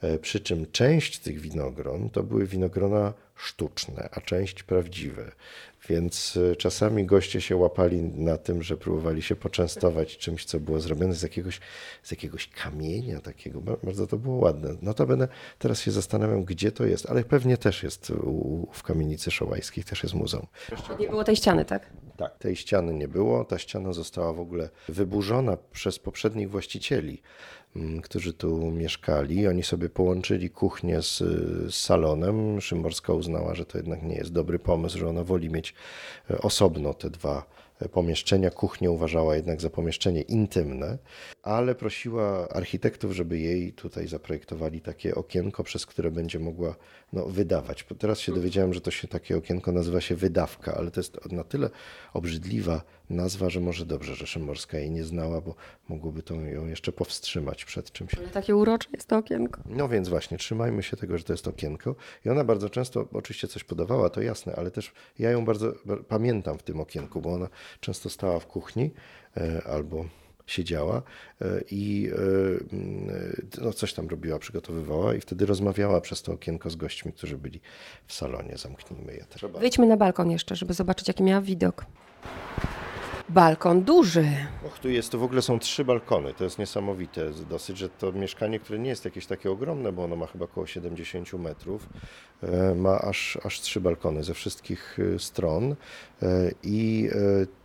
E, 0.00 0.18
przy 0.18 0.40
czym 0.40 0.66
część 0.72 1.18
tych 1.18 1.40
winogron 1.40 2.10
to 2.10 2.22
były 2.22 2.46
winogrona 2.46 3.14
sztuczne, 3.36 4.08
a 4.12 4.20
część 4.20 4.62
prawdziwe. 4.62 5.32
Więc 5.88 6.38
e, 6.52 6.56
czasami 6.56 7.06
goście 7.06 7.40
się 7.40 7.56
łapali 7.56 8.02
na 8.02 8.36
tym, 8.36 8.62
że 8.62 8.76
próbowali 8.76 9.22
się 9.22 9.36
poczęstować 9.36 10.16
czymś, 10.16 10.44
co 10.44 10.60
było 10.60 10.80
zrobione 10.80 11.14
z 11.14 11.22
jakiegoś, 11.22 11.60
z 12.02 12.10
jakiegoś 12.10 12.48
kamienia 12.48 13.20
takiego. 13.20 13.60
Bardzo 13.60 14.06
to 14.06 14.16
było 14.16 14.36
ładne. 14.36 14.74
Notabene 14.82 15.28
teraz 15.58 15.80
się 15.80 15.90
zastanawiam, 15.90 16.44
gdzie 16.44 16.72
to 16.72 16.86
jest, 16.86 17.10
ale 17.10 17.24
pewnie 17.24 17.56
też 17.56 17.82
jest 17.82 18.10
u, 18.10 18.68
w 18.72 18.82
kamienicy 18.82 19.30
szołajskiej, 19.30 19.84
też 19.84 20.02
jest 20.02 20.14
muzeum. 20.14 20.46
Nie 21.00 21.08
było 21.08 21.24
tej 21.24 21.36
ściany, 21.36 21.64
tak? 21.64 21.90
Tak, 22.16 22.38
tej 22.38 22.56
ściany 22.56 22.94
nie 22.94 23.08
było. 23.08 23.44
Ta 23.44 23.58
ściana 23.58 23.92
została 23.92 24.32
w 24.32 24.40
ogóle 24.40 24.70
wyburzona 24.88 25.56
przez 25.72 25.98
poprzednich 25.98 26.50
właścicieli. 26.50 27.22
Mm, 27.76 28.00
którzy 28.00 28.32
tu 28.32 28.70
mieszkali. 28.70 29.48
Oni 29.48 29.62
sobie 29.62 29.88
połączyli 29.88 30.50
kuchnię 30.50 31.02
z, 31.02 31.18
z, 31.18 31.74
salonem. 31.74 32.60
Szymborska 32.60 33.12
uznała, 33.12 33.54
że 33.54 33.66
to 33.66 33.78
jednak 33.78 34.02
nie 34.02 34.14
jest 34.14 34.32
dobry 34.32 34.58
pomysł, 34.58 34.98
że 34.98 35.08
ona 35.08 35.24
woli 35.24 35.50
mieć 35.50 35.74
e, 36.30 36.38
osobno 36.38 36.94
te 36.94 37.10
dwa 37.10 37.55
pomieszczenia. 37.92 38.50
Kuchnię 38.50 38.90
uważała 38.90 39.36
jednak 39.36 39.60
za 39.60 39.70
pomieszczenie 39.70 40.22
intymne, 40.22 40.98
ale 41.42 41.74
prosiła 41.74 42.48
architektów, 42.48 43.12
żeby 43.12 43.38
jej 43.38 43.72
tutaj 43.72 44.08
zaprojektowali 44.08 44.80
takie 44.80 45.14
okienko, 45.14 45.64
przez 45.64 45.86
które 45.86 46.10
będzie 46.10 46.38
mogła 46.38 46.76
no, 47.12 47.26
wydawać. 47.26 47.86
Teraz 47.98 48.20
się 48.20 48.32
dowiedziałem, 48.32 48.74
że 48.74 48.80
to 48.80 48.90
się 48.90 49.08
takie 49.08 49.36
okienko 49.36 49.72
nazywa 49.72 50.00
się 50.00 50.14
wydawka, 50.14 50.74
ale 50.74 50.90
to 50.90 51.00
jest 51.00 51.32
na 51.32 51.44
tyle 51.44 51.70
obrzydliwa 52.12 52.82
nazwa, 53.10 53.50
że 53.50 53.60
może 53.60 53.86
dobrze, 53.86 54.14
że 54.14 54.26
Szymborska 54.26 54.78
jej 54.78 54.90
nie 54.90 55.04
znała, 55.04 55.40
bo 55.40 55.54
mogłoby 55.88 56.22
to 56.22 56.34
ją 56.34 56.66
jeszcze 56.66 56.92
powstrzymać 56.92 57.64
przed 57.64 57.92
czymś. 57.92 58.14
Ale 58.14 58.28
takie 58.28 58.56
urocze 58.56 58.88
jest 58.92 59.08
to 59.08 59.16
okienko. 59.16 59.60
No 59.66 59.88
więc 59.88 60.08
właśnie, 60.08 60.38
trzymajmy 60.38 60.82
się 60.82 60.96
tego, 60.96 61.18
że 61.18 61.24
to 61.24 61.32
jest 61.32 61.48
okienko. 61.48 61.94
I 62.24 62.28
ona 62.28 62.44
bardzo 62.44 62.70
często 62.70 63.08
oczywiście 63.12 63.48
coś 63.48 63.64
podawała, 63.64 64.10
to 64.10 64.20
jasne, 64.22 64.54
ale 64.56 64.70
też 64.70 64.92
ja 65.18 65.30
ją 65.30 65.44
bardzo 65.44 65.72
pamiętam 66.08 66.58
w 66.58 66.62
tym 66.62 66.80
okienku, 66.80 67.20
bo 67.20 67.32
ona 67.32 67.48
często 67.80 68.10
stała 68.10 68.40
w 68.40 68.46
kuchni 68.46 68.90
e, 69.36 69.62
albo 69.66 70.04
siedziała 70.46 71.02
e, 71.40 71.60
i 71.70 72.10
e, 73.58 73.62
no, 73.62 73.72
coś 73.72 73.94
tam 73.94 74.08
robiła, 74.08 74.38
przygotowywała 74.38 75.14
i 75.14 75.20
wtedy 75.20 75.46
rozmawiała 75.46 76.00
przez 76.00 76.22
to 76.22 76.32
okienko 76.32 76.70
z 76.70 76.76
gośćmi, 76.76 77.12
którzy 77.12 77.38
byli 77.38 77.60
w 78.06 78.12
salonie. 78.12 78.56
Zamknijmy 78.56 79.14
je. 79.14 79.24
Wyjdźmy 79.58 79.86
na 79.86 79.96
balkon 79.96 80.30
jeszcze, 80.30 80.56
żeby 80.56 80.74
zobaczyć, 80.74 81.08
jaki 81.08 81.22
miała 81.22 81.40
widok. 81.40 81.86
Balkon 83.28 83.82
duży. 83.82 84.26
Och, 84.66 84.78
tu 84.78 84.88
jest, 84.88 85.12
to 85.12 85.18
w 85.18 85.22
ogóle 85.22 85.42
są 85.42 85.58
trzy 85.58 85.84
balkony, 85.84 86.34
to 86.34 86.44
jest 86.44 86.58
niesamowite 86.58 87.30
dosyć, 87.30 87.78
że 87.78 87.88
to 87.88 88.12
mieszkanie, 88.12 88.60
które 88.60 88.78
nie 88.78 88.88
jest 88.88 89.04
jakieś 89.04 89.26
takie 89.26 89.50
ogromne, 89.50 89.92
bo 89.92 90.04
ono 90.04 90.16
ma 90.16 90.26
chyba 90.26 90.44
około 90.44 90.66
70 90.66 91.32
metrów, 91.32 91.88
e, 92.42 92.74
ma 92.74 92.98
aż, 92.98 93.38
aż 93.44 93.60
trzy 93.60 93.80
balkony 93.80 94.24
ze 94.24 94.34
wszystkich 94.34 94.98
e, 95.14 95.18
stron. 95.18 95.76
E, 96.22 96.50
i 96.62 97.10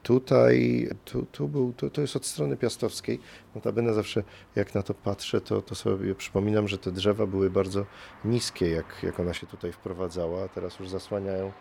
tutaj, 0.04 0.88
tu, 1.06 1.26
tu 1.32 1.48
był, 1.48 1.74
to, 1.74 1.90
to 1.90 2.02
jest 2.02 2.16
od 2.16 2.26
strony 2.26 2.58
piastowskiej, 2.58 3.20
notabene 3.56 3.94
zawsze 3.94 4.24
jak 4.56 4.76
na 4.76 4.84
to 4.84 4.94
patrzę, 4.94 5.42
to, 5.42 5.62
to 5.62 5.76
sobie 5.76 6.16
przypominam, 6.16 6.68
że 6.68 6.78
te 6.78 6.92
drzewa 6.92 7.26
były 7.26 7.50
bardzo 7.50 7.86
niskie, 8.26 8.70
jak, 8.70 8.86
jak 9.04 9.20
ona 9.20 9.34
się 9.34 9.48
tutaj 9.48 9.72
wprowadzała, 9.72 10.48
teraz 10.48 10.80
już 10.80 10.90
zasłaniają 10.90 11.52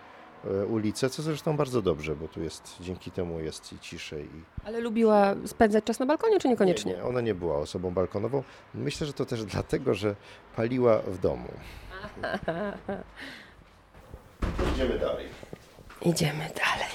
ulicę, 0.68 1.10
co 1.10 1.22
zresztą 1.22 1.56
bardzo 1.56 1.82
dobrze, 1.82 2.16
bo 2.16 2.28
tu 2.28 2.42
jest, 2.42 2.76
dzięki 2.80 3.10
temu 3.10 3.40
jest 3.40 3.72
i 3.72 3.78
ciszej. 3.78 4.24
I... 4.24 4.42
Ale 4.64 4.80
lubiła 4.80 5.34
spędzać 5.46 5.84
czas 5.84 5.98
na 5.98 6.06
balkonie, 6.06 6.40
czy 6.40 6.48
niekoniecznie? 6.48 6.92
Nie, 6.92 6.98
nie, 6.98 7.04
ona 7.04 7.20
nie 7.20 7.34
była 7.34 7.58
osobą 7.58 7.90
balkonową. 7.90 8.42
Myślę, 8.74 9.06
że 9.06 9.12
to 9.12 9.26
też 9.26 9.44
dlatego, 9.54 9.94
że 9.94 10.16
paliła 10.56 10.98
w 10.98 11.18
domu. 11.18 11.48
Idziemy 14.74 14.98
dalej. 14.98 15.26
Idziemy 16.02 16.38
dalej. 16.38 16.90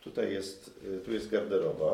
Tutaj 0.00 0.32
jest, 0.32 0.80
e, 0.96 0.98
tu 1.04 1.12
jest 1.12 1.30
garderoba, 1.30 1.92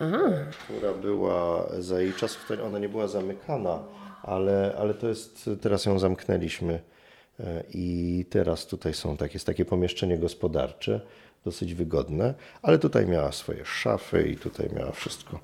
Aha. 0.00 0.18
która 0.64 0.92
była 0.92 1.66
za 1.78 2.00
jej 2.00 2.12
czasów, 2.12 2.50
ona 2.64 2.78
nie 2.78 2.88
była 2.88 3.08
zamykana, 3.08 3.82
ale, 4.22 4.74
ale 4.78 4.94
to 4.94 5.08
jest, 5.08 5.50
teraz 5.60 5.84
ją 5.84 5.98
zamknęliśmy 5.98 6.74
E, 6.74 6.95
I 7.74 8.24
teraz 8.30 8.66
tutaj 8.66 8.94
są 8.94 9.16
tak, 9.16 9.34
jest 9.34 9.46
takie 9.46 9.64
pomieszczenie 9.64 10.18
gospodarcze, 10.18 11.00
dosyć 11.44 11.74
wygodne, 11.74 12.34
ale 12.62 12.78
tutaj 12.78 13.06
miała 13.06 13.32
swoje 13.32 13.64
szafy 13.64 14.28
i 14.28 14.36
tutaj 14.36 14.68
miała 14.76 14.92
wszystko, 14.92 15.40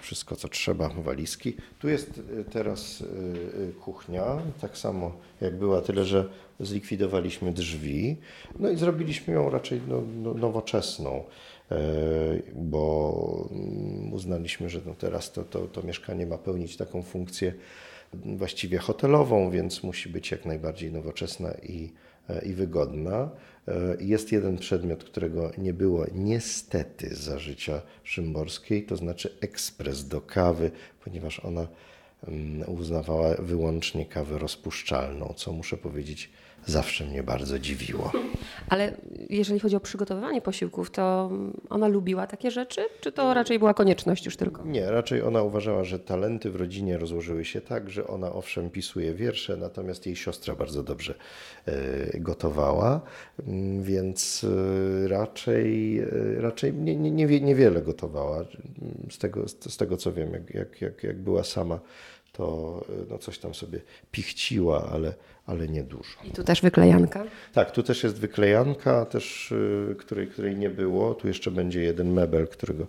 wszystko 0.00 0.36
co 0.36 0.48
trzeba, 0.48 0.88
walizki. 0.88 1.56
Tu 1.78 1.88
jest 1.88 2.20
e, 2.40 2.44
teraz 2.44 3.02
e, 3.02 3.72
kuchnia, 3.72 4.38
tak 4.60 4.78
samo 4.78 5.16
jak 5.40 5.58
była, 5.58 5.80
tyle 5.80 6.04
że 6.04 6.28
zlikwidowaliśmy 6.60 7.52
drzwi, 7.52 8.16
no 8.58 8.70
i 8.70 8.76
zrobiliśmy 8.76 9.34
ją 9.34 9.50
raczej 9.50 9.80
no, 9.88 10.02
no, 10.22 10.34
nowoczesną, 10.34 11.24
bo 12.54 13.48
mm, 13.50 14.12
uznaliśmy, 14.12 14.68
że 14.68 14.80
no 14.86 14.94
teraz 14.94 15.32
to, 15.32 15.42
to, 15.42 15.60
to 15.66 15.82
mieszkanie 15.82 16.26
ma 16.26 16.38
pełnić 16.38 16.76
taką 16.76 17.02
funkcję 17.02 17.52
właściwie 18.36 18.78
hotelową, 18.78 19.50
więc 19.50 19.82
musi 19.82 20.08
być 20.08 20.30
jak 20.30 20.44
najbardziej 20.44 20.92
nowoczesna 20.92 21.54
i, 21.62 21.92
i 22.42 22.52
wygodna. 22.52 23.30
E, 23.68 23.96
jest 24.00 24.32
jeden 24.32 24.58
przedmiot, 24.58 25.04
którego 25.04 25.50
nie 25.58 25.72
było 25.72 26.06
niestety 26.14 27.14
za 27.14 27.38
życia 27.38 27.82
Szymborskiej, 28.02 28.82
to 28.82 28.96
znaczy 28.96 29.36
ekspres 29.40 30.08
do 30.08 30.20
kawy, 30.20 30.70
ponieważ 31.04 31.40
ona 31.40 31.68
mm, 32.28 32.68
uznawała 32.68 33.34
wyłącznie 33.34 34.06
kawę 34.06 34.38
rozpuszczalną, 34.38 35.34
co 35.36 35.52
muszę 35.52 35.76
powiedzieć 35.76 36.30
zawsze 36.66 37.04
mnie 37.04 37.22
bardzo 37.22 37.58
dziwiło. 37.58 38.12
Ale 38.68 38.92
jeżeli 39.30 39.60
chodzi 39.60 39.76
o 39.76 39.80
przygotowywanie 39.80 40.42
posiłków, 40.42 40.90
to 40.90 41.30
ona 41.70 41.88
lubiła 41.88 42.26
takie 42.26 42.50
rzeczy, 42.50 42.80
czy 43.00 43.12
to 43.12 43.34
raczej 43.34 43.58
była 43.58 43.74
konieczność 43.74 44.24
już 44.24 44.36
tylko? 44.36 44.64
Nie, 44.64 44.90
raczej 44.90 45.22
ona 45.22 45.42
uważała, 45.42 45.84
że 45.84 45.98
talenty 45.98 46.50
w 46.50 46.56
rodzinie 46.56 46.98
rozłożyły 46.98 47.44
się 47.44 47.60
tak, 47.60 47.90
że 47.90 48.06
ona 48.06 48.32
owszem 48.32 48.70
pisuje 48.70 49.14
wiersze, 49.14 49.56
natomiast 49.56 50.06
jej 50.06 50.16
siostra 50.16 50.54
bardzo 50.54 50.82
dobrze 50.82 51.14
e, 51.66 52.20
gotowała, 52.20 53.00
mm, 53.46 53.82
więc 53.82 54.46
e, 55.04 55.08
raczej, 55.08 55.98
e, 55.98 56.06
raczej 56.38 56.74
nie, 56.74 56.96
nie, 56.96 57.10
nie, 57.10 57.40
niewiele 57.40 57.82
gotowała. 57.82 58.44
Z 59.10 59.18
tego, 59.18 59.48
z 59.48 59.76
tego 59.76 59.96
co 59.96 60.12
wiem, 60.12 60.32
jak, 60.54 60.80
jak, 60.80 61.02
jak 61.02 61.18
była 61.18 61.44
sama 61.44 61.80
to 62.36 62.84
no 63.10 63.18
coś 63.18 63.38
tam 63.38 63.54
sobie 63.54 63.80
pichciła, 64.10 64.90
ale, 64.92 65.14
ale 65.46 65.68
nie 65.68 65.82
dużo. 65.82 66.18
I 66.24 66.30
tu 66.30 66.44
też 66.44 66.62
wyklejanka? 66.62 67.24
Tak, 67.52 67.70
tu 67.70 67.82
też 67.82 68.04
jest 68.04 68.18
wyklejanka, 68.18 69.04
też, 69.04 69.52
y, 69.52 69.96
której, 69.98 70.28
której 70.28 70.56
nie 70.56 70.70
było. 70.70 71.14
Tu 71.14 71.28
jeszcze 71.28 71.50
będzie 71.50 71.82
jeden 71.82 72.12
mebel, 72.12 72.48
którego 72.48 72.86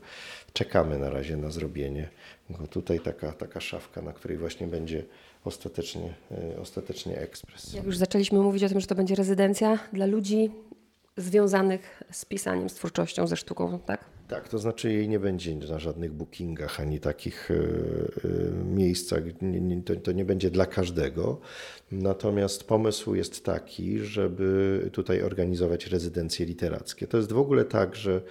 czekamy 0.54 1.00
na 1.00 1.10
razie 1.10 1.38
na 1.38 1.52
zrobienie. 1.52 2.10
Bo 2.50 2.68
tutaj 2.68 3.00
taka, 3.00 3.32
taka 3.32 3.60
szafka, 3.60 4.02
na 4.02 4.14
której 4.14 4.38
właśnie 4.38 4.68
będzie 4.68 5.04
ostatecznie, 5.46 6.14
y, 6.56 6.62
ostatecznie 6.62 7.18
ekspres. 7.18 7.74
Jak 7.74 7.86
już 7.86 7.98
zaczęliśmy 7.98 8.40
mówić 8.40 8.64
o 8.64 8.70
tym, 8.70 8.80
że 8.80 8.88
to 8.88 8.96
będzie 8.96 9.16
rezydencja 9.16 9.80
dla 9.94 10.06
ludzi 10.06 10.52
związanych 11.18 12.04
z 12.12 12.26
pisaniem, 12.26 12.70
z 12.70 12.74
twórczością, 12.74 13.28
ze 13.28 13.38
sztuką, 13.38 13.80
tak? 13.80 14.17
Tak, 14.28 14.50
to 14.50 14.60
znaczy 14.60 14.94
jej 14.94 15.10
nie 15.10 15.20
będzie 15.20 15.56
na 15.56 15.80
żadnych 15.80 16.14
bookingach 16.14 16.80
ani 16.80 17.00
takich 17.00 17.52
e, 17.52 17.54
e, 17.54 18.66
miejscach. 18.66 19.24
To, 19.86 19.96
to 19.96 20.12
nie 20.12 20.26
będzie 20.26 20.52
dla 20.52 20.66
każdego. 20.66 21.40
Natomiast 21.92 22.64
pomysł 22.64 23.16
jest 23.16 23.46
taki, 23.46 24.00
żeby 24.00 24.90
tutaj 24.94 25.22
organizować 25.22 25.88
rezydencje 25.88 26.46
literackie. 26.46 27.08
To 27.08 27.18
jest 27.18 27.32
w 27.32 27.38
ogóle 27.38 27.66
tak, 27.66 27.96
że 27.96 28.22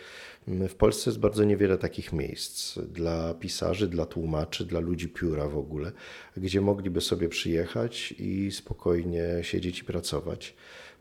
w 0.47 0.75
Polsce 0.75 1.11
jest 1.11 1.21
bardzo 1.21 1.45
niewiele 1.45 1.79
takich 1.79 2.13
miejsc 2.13 2.79
dla 2.79 3.35
pisarzy, 3.35 3.89
dla 3.89 4.07
tłumaczy, 4.07 4.65
dla 4.65 4.81
ludzi 4.81 5.09
pióra 5.09 5.49
w 5.49 5.59
ogóle, 5.59 5.93
gdzie 6.37 6.61
mogliby 6.61 7.01
sobie 7.01 7.29
przyjechać 7.29 8.15
i 8.19 8.53
spokojnie 8.53 9.25
siedzieć 9.43 9.79
i 9.79 9.85
pracować. 9.85 10.55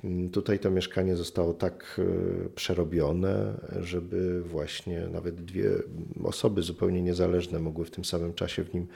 Mm, 0.03 0.29
tutaj 0.29 0.59
to 0.59 0.71
mieszkanie 0.71 1.15
zostało 1.15 1.53
tak 1.53 2.01
e, 2.45 2.49
przerobione, 2.49 3.53
żeby 3.79 4.41
właśnie 4.43 5.07
nawet 5.13 5.35
dwie 5.35 5.69
osoby 6.23 6.61
zupełnie 6.61 7.01
niezależne 7.01 7.59
mogły 7.59 7.85
w 7.85 7.91
tym 7.91 8.05
samym 8.05 8.33
czasie 8.33 8.63
w 8.63 8.73
nim, 8.73 8.87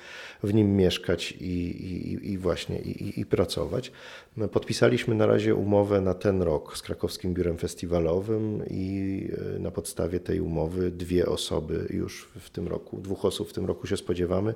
w 0.43 0.53
nim 0.53 0.75
mieszkać 0.75 1.31
i, 1.31 1.45
i, 1.45 2.31
i 2.31 2.37
właśnie 2.37 2.79
i, 2.79 3.19
i 3.19 3.25
pracować. 3.25 3.91
No, 4.37 4.47
podpisaliśmy 4.47 5.15
na 5.15 5.25
razie 5.25 5.55
umowę 5.55 6.01
na 6.01 6.13
ten 6.13 6.41
rok 6.41 6.77
z 6.77 6.81
Krakowskim 6.81 7.33
Biurem 7.33 7.57
Festiwalowym 7.57 8.63
i 8.69 9.27
e, 9.55 9.59
na 9.59 9.71
podstawie 9.71 10.19
tej 10.19 10.39
umowy 10.41 10.91
dwie 10.91 11.25
osoby 11.25 11.87
już 11.89 12.29
w 12.39 12.49
tym 12.49 12.67
roku, 12.67 13.01
dwóch 13.01 13.25
osób 13.25 13.49
w 13.49 13.53
tym 13.53 13.65
roku 13.65 13.87
się 13.87 13.97
spodziewamy. 13.97 14.53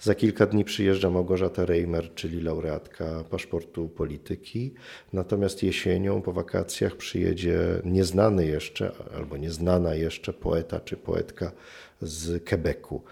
Za 0.00 0.14
kilka 0.14 0.46
dni 0.46 0.64
przyjeżdża 0.64 1.10
Małgorzata 1.10 1.66
Reimer, 1.66 2.14
czyli 2.14 2.40
laureatka 2.40 3.24
paszportu 3.30 3.88
polityki. 3.88 4.74
Natomiast 5.12 5.62
jesienią 5.86 6.22
po 6.22 6.32
wakacjach 6.32 6.96
przyjedzie 6.96 7.58
nieznany 7.84 8.46
jeszcze 8.46 8.92
albo 9.16 9.36
nieznana 9.36 9.94
jeszcze 9.94 10.32
poeta 10.32 10.80
czy 10.80 10.96
poetka 10.96 11.52
z 12.00 12.44
Quebecu 12.44 13.02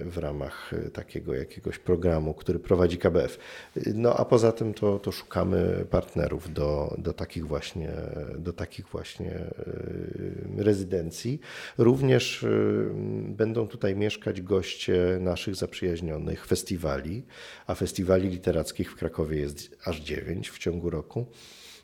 w 0.00 0.18
ramach 0.18 0.70
takiego 0.92 1.34
jakiegoś 1.34 1.78
programu, 1.78 2.34
który 2.34 2.58
prowadzi 2.58 2.98
KBF. 2.98 3.38
No 3.94 4.16
a 4.16 4.24
poza 4.24 4.52
tym 4.52 4.74
to, 4.74 4.98
to 4.98 5.12
szukamy 5.12 5.84
partnerów 5.90 6.52
do, 6.52 6.94
do, 6.98 7.12
takich 7.12 7.46
właśnie, 7.46 7.92
do 8.38 8.52
takich 8.52 8.88
właśnie 8.88 9.32
e, 9.32 9.52
rezydencji. 10.56 11.40
Również 11.78 12.44
e, 12.44 12.48
będą 13.28 13.68
tutaj 13.68 13.96
mieszkać 13.96 14.42
goście 14.42 15.18
naszych 15.20 15.54
zaprzyjaźnionych 15.54 16.46
festiwali, 16.46 17.22
a 17.66 17.74
festiwali 17.74 18.28
literackich 18.28 18.92
w 18.92 18.96
Krakowie 18.96 19.40
jest 19.40 19.76
aż 19.84 20.00
dziewięć 20.00 20.50
w 20.50 20.58
ciągu 20.58 20.90
roku. 20.90 21.26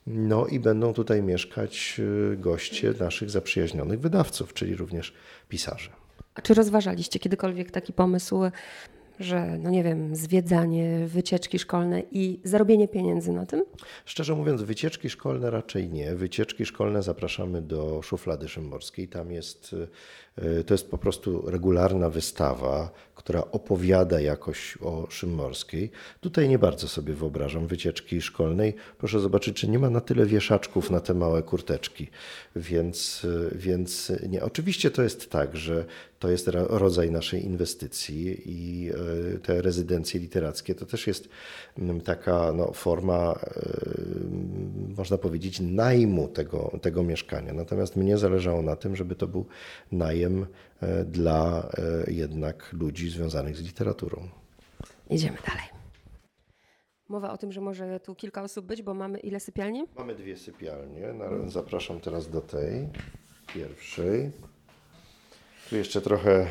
No 0.07 0.47
i 0.47 0.61
będą 0.61 0.93
tutaj 0.93 1.23
mieszkać 1.23 2.01
e, 2.33 2.37
goście 2.37 2.95
naszych 3.01 3.31
zaprzyjaźnionych 3.31 4.01
wydawców, 4.01 4.55
czyli 4.55 4.77
również 4.77 5.15
pisarze. 5.49 5.91
A 6.35 6.43
czy 6.43 6.55
rozważaliście 6.55 7.19
kiedykolwiek 7.19 7.71
taki 7.71 7.93
pomysł, 7.93 8.41
że, 9.21 9.59
no 9.59 9.71
nie 9.71 9.85
wiem, 9.85 10.17
zwiedzanie, 10.17 11.07
wycieczki 11.07 11.59
szkolne 11.59 12.03
i 12.11 12.41
zarobienie 12.45 12.89
pieniędzy 12.89 13.33
na 13.33 13.47
tym? 13.47 13.65
Szczerze 14.05 14.35
mówiąc, 14.35 14.63
wycieczki 14.63 15.11
szkolne 15.11 15.51
raczej 15.51 15.89
nie. 15.89 16.15
Wycieczki 16.15 16.67
szkolne 16.67 17.03
zapraszamy 17.03 17.63
do 17.63 18.03
Szuflady 18.03 18.49
Szymborskiej. 18.49 19.09
Tam 19.09 19.33
jest, 19.33 19.77
e, 20.37 20.65
to 20.65 20.75
jest 20.75 20.91
po 20.91 20.99
prostu 20.99 21.51
regularna 21.51 22.11
wystawa, 22.11 22.91
która 23.15 23.45
opowiada 23.51 24.21
jakoś 24.21 24.79
o 24.81 25.07
Szymborskiej. 25.11 25.91
Tutaj 26.21 26.49
nie 26.49 26.59
bardzo 26.59 26.89
sobie 26.89 27.15
wyobrażam 27.15 27.67
wycieczki 27.67 28.23
szkolnej. 28.23 28.75
Proszę 28.99 29.21
zobaczyć, 29.21 29.57
czy 29.57 29.69
nie 29.69 29.79
ma 29.79 29.91
na 29.91 30.01
tyle 30.01 30.27
wieszaczków 30.27 30.91
na 30.91 31.01
te 31.01 31.15
małe 31.15 31.43
kurteczki. 31.43 32.09
Więc, 32.57 33.27
więc 33.53 34.13
nie. 34.29 34.43
Oczywiście 34.43 34.91
to 34.91 35.03
jest 35.03 35.31
tak, 35.31 35.57
że 35.57 35.85
to 36.23 36.31
jest 36.31 36.49
rodzaj 36.49 37.11
naszej 37.11 37.45
inwestycji 37.45 38.43
i 38.45 38.91
e, 38.91 39.39
te 39.39 39.63
rezydencje 39.63 40.21
literackie 40.21 40.75
to 40.75 40.87
też 40.87 41.07
jest 41.07 41.29
mm, 41.79 42.01
taka 42.01 42.53
no, 42.53 42.73
forma, 42.73 43.33
e, 43.33 43.81
można 44.97 45.19
powiedzieć, 45.19 45.61
najmu 45.61 46.29
tego, 46.29 46.79
tego 46.83 47.03
mieszkania. 47.03 47.53
Natomiast 47.53 47.97
mnie 47.97 48.19
zależało 48.19 48.63
na 48.63 48.77
tym, 48.77 48.97
żeby 48.97 49.15
to 49.15 49.27
był 49.27 49.47
najem 49.93 50.47
E, 50.83 51.05
dla 51.05 51.71
jednak 52.07 52.73
ludzi 52.73 53.11
związanych 53.11 53.57
z 53.57 53.63
literaturą. 53.63 54.29
Idziemy 55.11 55.37
dalej. 55.47 55.65
Mowa 57.09 57.33
o 57.33 57.39
tym, 57.39 57.53
że 57.53 57.61
może 57.61 58.01
tu 58.01 58.15
kilka 58.15 58.43
osób 58.43 58.67
być, 58.67 58.83
bo 58.83 58.95
mamy 58.95 59.19
ile 59.19 59.41
sypialni? 59.41 59.85
Mamy 59.99 60.15
dwie 60.15 60.37
sypialnie. 60.37 61.15
Zapraszam 61.47 62.01
teraz 62.01 62.31
do 62.31 62.41
tej 62.41 62.89
pierwszej. 63.55 64.31
Tu 65.73 65.79
jeszcze 65.79 66.01
trochę 66.01 66.47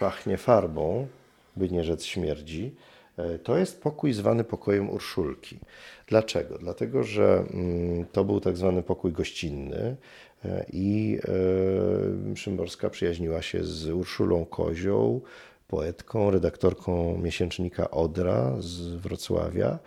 pachnie 0.00 0.36
farbą, 0.36 1.06
by 1.56 1.68
nie 1.68 1.84
rzec 1.84 2.04
śmierdzi. 2.04 2.74
E, 3.16 3.38
to 3.38 3.56
jest 3.56 3.82
pokój 3.82 4.12
zwany 4.12 4.44
pokojem 4.44 4.90
Urszulki. 4.90 5.58
Dlaczego? 6.06 6.58
Dlatego, 6.58 7.04
że 7.04 7.44
mm, 7.52 8.06
to 8.12 8.24
był 8.24 8.40
tak 8.40 8.56
zwany 8.56 8.82
pokój 8.82 9.12
gościnny 9.12 9.96
e, 10.44 10.66
i 10.72 11.18
e, 12.32 12.36
Szymborska 12.36 12.90
przyjaźniła 12.90 13.42
się 13.42 13.64
z 13.64 13.88
Urszulą 13.88 14.44
Kozią, 14.44 15.20
poetką, 15.68 16.30
redaktorką 16.30 17.18
miesięcznika 17.18 17.90
Odra 17.90 18.56
z 18.58 18.94
Wrocławia, 18.94 19.78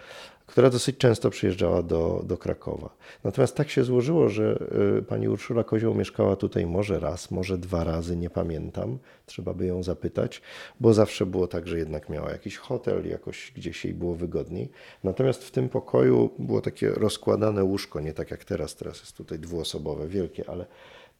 która 0.50 0.70
dosyć 0.70 0.98
często 0.98 1.30
przyjeżdżała 1.30 1.84
do, 1.84 2.24
do 2.26 2.38
Krakowa. 2.38 2.90
Natomiast 3.24 3.56
tak 3.56 3.70
się 3.70 3.84
złożyło, 3.84 4.30
że 4.30 4.60
y, 5.00 5.02
pani 5.02 5.30
Urszula 5.30 5.64
Kozioł 5.64 5.96
mieszkała 5.96 6.36
tutaj 6.36 6.66
może 6.66 7.00
raz, 7.00 7.32
może 7.32 7.58
dwa 7.58 7.84
razy, 7.84 8.18
nie 8.18 8.30
pamiętam, 8.30 8.98
trzeba 9.26 9.54
by 9.54 9.66
ją 9.66 9.84
zapytać, 9.84 10.42
bo 10.80 10.94
zawsze 10.94 11.26
było 11.26 11.48
tak, 11.48 11.68
że 11.68 11.78
jednak 11.78 12.10
miała 12.10 12.32
jakiś 12.32 12.58
hotel, 12.58 13.08
jakoś 13.08 13.52
gdzieś 13.56 13.86
jej 13.86 13.94
było 13.94 14.16
wygodniej. 14.16 14.70
Natomiast 15.04 15.44
w 15.44 15.52
tym 15.52 15.70
pokoju 15.70 16.30
było 16.40 16.62
takie 16.62 16.90
rozkładane 16.90 17.64
łóżko, 17.64 18.00
nie 18.00 18.14
tak 18.14 18.32
jak 18.32 18.46
teraz, 18.46 18.76
teraz 18.76 19.00
jest 19.00 19.18
tutaj 19.18 19.40
dwuosobowe, 19.40 20.08
wielkie, 20.08 20.50
ale 20.50 20.66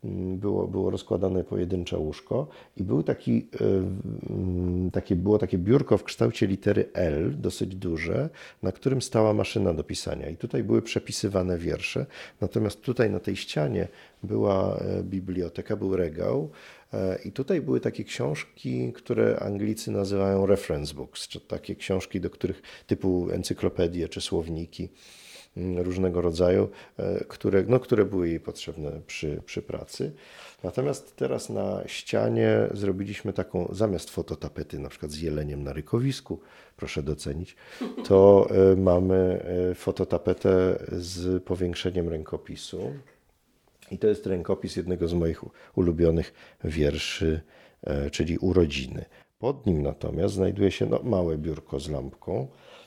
było, 0.04 0.68
było 0.68 0.90
rozkładane 0.90 1.44
pojedyncze 1.44 1.98
łóżko 1.98 2.48
i 2.78 2.84
był 2.84 3.04
taki, 3.04 3.48
e, 3.62 4.92
takie, 4.92 5.16
było 5.16 5.38
takie 5.38 5.58
biurko 5.58 5.98
w 5.98 6.04
kształcie 6.04 6.48
litery 6.48 6.90
L, 6.94 7.36
dosyć 7.38 7.76
duże, 7.76 8.30
na 8.64 8.72
którym 8.72 9.02
stała 9.02 9.34
maszyna 9.34 9.74
do 9.74 9.84
pisania. 9.84 10.30
I 10.30 10.38
tutaj 10.38 10.64
były 10.64 10.82
przepisywane 10.82 11.58
wiersze. 11.58 12.06
Natomiast 12.42 12.82
tutaj 12.82 13.10
na 13.10 13.20
tej 13.20 13.36
ścianie 13.36 13.88
była 14.24 14.78
e, 14.78 15.04
biblioteka, 15.04 15.76
był 15.76 15.96
regał. 15.96 16.50
E, 16.94 17.20
I 17.26 17.32
tutaj 17.32 17.62
były 17.62 17.80
takie 17.80 18.04
książki, 18.04 18.94
które 18.94 19.40
Anglicy 19.40 19.92
nazywają 19.92 20.46
reference 20.46 20.94
books, 20.94 21.28
czy 21.28 21.40
takie 21.40 21.76
książki, 21.76 22.22
do 22.22 22.30
których 22.30 22.62
typu 22.88 23.30
encyklopedie 23.32 24.10
czy 24.10 24.22
słowniki 24.22 24.90
różnego 25.78 26.22
rodzaju, 26.22 26.70
e, 26.98 27.24
które, 27.24 27.64
no, 27.68 27.80
które 27.80 28.06
były 28.06 28.30
jej 28.30 28.40
potrzebne 28.40 28.92
przy, 29.08 29.42
przy 29.46 29.62
pracy. 29.62 30.12
Natomiast 30.64 31.16
teraz 31.16 31.50
na 31.50 31.84
ścianie 31.88 32.68
zrobiliśmy 32.72 33.34
taką, 33.34 33.70
zamiast 33.72 34.10
fototapety 34.10 34.80
na 34.80 34.90
przykład 34.90 35.12
z 35.12 35.20
jeleniem 35.22 35.64
na 35.64 35.74
rykowisku, 35.74 36.40
proszę 36.78 37.04
docenić, 37.04 37.56
to 38.08 38.50
e, 38.52 38.76
mamy 38.76 39.46
e, 39.72 39.76
fototapetę 39.76 40.80
z 40.92 41.44
powiększeniem 41.44 42.10
rękopisu. 42.10 42.94
I 43.92 43.98
to 43.98 44.08
jest 44.08 44.26
rękopis 44.26 44.76
jednego 44.76 45.08
z 45.08 45.14
moich 45.14 45.42
ulubionych 45.76 46.34
wierszy, 46.64 47.42
czyli 48.12 48.38
Urodziny. 48.38 49.06
Pod 49.40 49.66
nim 49.66 49.84
natomiast 49.84 50.34
znajduje 50.34 50.72
się 50.72 50.86
no, 50.86 51.00
małe 51.04 51.38
biurko 51.38 51.80
z 51.80 51.90
lampką, 51.90 52.48
Mm, 52.48 52.79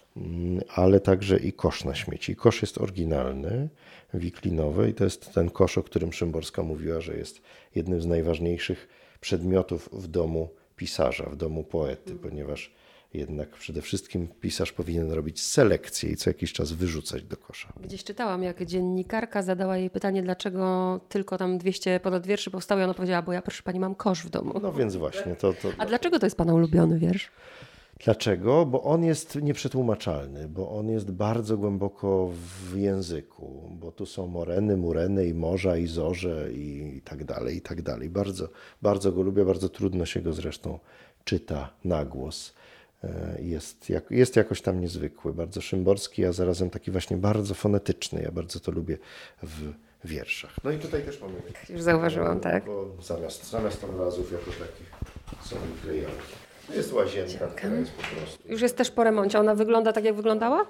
ale 0.75 1.01
także 1.01 1.39
i 1.39 1.53
kosz 1.53 1.85
na 1.85 1.95
śmieci. 1.95 2.37
Kosz 2.37 2.63
jest 2.63 2.79
oryginalny, 2.79 3.69
wiklinowy 4.15 4.91
i 4.91 4.95
to 4.95 5.05
jest 5.05 5.33
ten 5.35 5.51
kosz, 5.51 5.79
o 5.79 5.83
którym 5.83 6.13
Szymborska 6.13 6.63
mówiła, 6.63 7.01
że 7.01 7.17
jest 7.17 7.43
jednym 7.75 8.01
z 8.01 8.07
najważniejszych 8.07 8.89
przedmiotów 9.21 9.89
w 9.93 10.07
domu 10.07 10.49
pisarza, 10.77 11.25
w 11.25 11.37
domu 11.37 11.65
poety, 11.65 12.15
ponieważ 12.15 12.73
jednak 13.15 13.51
przede 13.51 13.83
wszystkim 13.83 14.29
pisarz 14.41 14.73
powinien 14.73 15.11
robić 15.11 15.43
selekcję 15.43 16.11
i 16.11 16.17
co 16.17 16.31
jakiś 16.31 16.53
czas 16.53 16.73
wyrzucać 16.73 17.23
do 17.23 17.37
kosza. 17.37 17.73
Gdzieś 17.81 18.05
czytałam, 18.05 18.43
jak 18.43 18.65
dziennikarka 18.65 19.43
zadała 19.43 19.77
jej 19.77 19.91
pytanie, 19.91 20.23
dlaczego 20.23 21.01
tylko 21.09 21.39
tam 21.39 21.59
200 21.59 22.01
ponad 22.01 22.27
wierszy 22.27 22.51
powstało 22.51 22.81
i 22.81 22.85
ona 22.85 22.95
powiedziała, 22.95 23.23
bo 23.23 23.33
ja 23.33 23.43
proszę 23.43 23.63
pani 23.63 23.81
mam 23.81 23.95
kosz 23.95 24.23
w 24.23 24.31
domu. 24.31 24.61
No 24.63 24.73
więc 24.73 24.97
właśnie. 24.97 25.37
To, 25.37 25.53
to, 25.53 25.69
A 25.79 25.87
dlaczego 25.87 26.19
to 26.19 26.27
jest 26.27 26.37
pana 26.37 26.55
ulubiony 26.55 26.99
wiersz? 26.99 27.31
Dlaczego? 28.05 28.67
Bo 28.67 28.83
on 28.83 29.05
jest 29.05 29.35
nieprzetłumaczalny, 29.35 30.49
bo 30.49 30.71
on 30.71 30.89
jest 30.89 31.11
bardzo 31.11 31.57
głęboko 31.57 32.31
w 32.33 32.77
języku, 32.77 33.71
bo 33.71 33.93
tu 33.93 34.07
są 34.07 34.27
moreny, 34.27 34.77
mureny 34.77 35.27
i 35.27 35.35
morza 35.35 35.77
i 35.77 35.87
zorze 35.87 36.53
i, 36.53 37.01
tak 37.05 37.25
dalej, 37.25 37.57
i 37.57 37.61
tak 37.61 37.83
dalej. 37.83 38.11
Bardzo, 38.11 38.49
bardzo 38.83 39.13
go 39.13 39.23
lubię, 39.23 39.45
bardzo 39.45 39.69
trudno 39.69 40.07
się 40.07 40.21
go 40.21 40.33
zresztą 40.33 40.79
czyta 41.25 41.71
na 41.85 42.05
głos. 42.05 42.55
E, 43.05 43.39
jest, 43.43 43.91
jak, 43.91 44.11
jest 44.11 44.37
jakoś 44.37 44.63
tam 44.63 44.81
niezwykły, 44.81 45.33
bardzo 45.33 45.61
szymborski, 45.61 46.25
a 46.25 46.33
zarazem 46.33 46.71
taki 46.71 46.91
właśnie 46.91 47.17
bardzo 47.17 47.55
fonetyczny. 47.55 48.23
Ja 48.23 48.33
bardzo 48.33 48.61
to 48.61 48.73
lubię 48.73 48.99
w 49.43 49.73
wierszach. 50.05 50.57
No 50.65 50.71
i 50.71 50.79
tutaj 50.79 51.03
też 51.03 51.21
mamy... 51.21 51.35
Już 51.69 51.83
zauważyłam, 51.83 52.41
tak? 52.41 52.65
Bo 52.65 52.97
zamiast, 53.03 53.51
zamiast 53.51 53.85
obrazów 53.85 54.33
jako 54.33 54.51
takich 54.51 54.91
są 55.43 55.57
wklejane. 55.77 56.15
Jest 56.75 56.93
łazienka, 56.93 57.47
która 57.47 57.75
jest 57.75 57.93
po 57.93 58.03
prostu. 58.17 58.49
Już 58.49 58.63
jest 58.63 58.77
też 58.77 58.91
po 58.91 59.05
remoncie. 59.05 59.41
Ona 59.41 59.55
wygląda 59.55 59.93
tak, 59.93 60.05
jak 60.05 60.15
wyglądała? 60.15 60.67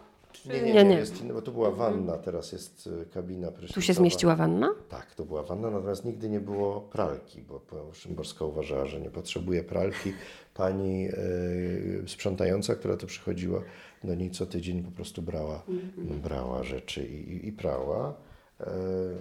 Nie, 0.46 0.62
nie, 0.62 0.72
nie, 0.72 0.84
nie. 0.84 0.96
Jest 0.96 1.20
inny, 1.20 1.34
bo 1.34 1.42
to 1.42 1.52
była 1.52 1.70
wanna, 1.70 2.18
teraz 2.18 2.52
jest 2.52 2.86
y, 2.86 3.06
kabina 3.14 3.50
prysznicowa. 3.50 3.74
Tu 3.74 3.82
się 3.82 3.94
zmieściła 3.94 4.36
wanna? 4.36 4.74
Tak, 4.88 5.14
to 5.14 5.24
była 5.24 5.42
wanna, 5.42 5.70
natomiast 5.70 6.04
nigdy 6.04 6.28
nie 6.28 6.40
było 6.40 6.80
pralki, 6.80 7.42
bo 7.42 7.60
Szymborska 7.92 8.44
uważała, 8.44 8.86
że 8.86 9.00
nie 9.00 9.10
potrzebuje 9.10 9.64
pralki. 9.64 10.12
Pani 10.54 11.08
y, 11.08 12.04
sprzątająca, 12.06 12.74
która 12.74 12.96
tu 12.96 13.06
przychodziła, 13.06 13.62
do 14.04 14.14
niej 14.14 14.30
co 14.30 14.46
tydzień 14.46 14.82
po 14.82 14.90
prostu 14.90 15.22
brała, 15.22 15.62
mhm. 15.68 16.20
brała 16.20 16.62
rzeczy 16.62 17.06
i, 17.06 17.48
i 17.48 17.52
prała. 17.52 18.14
E, 18.60 18.66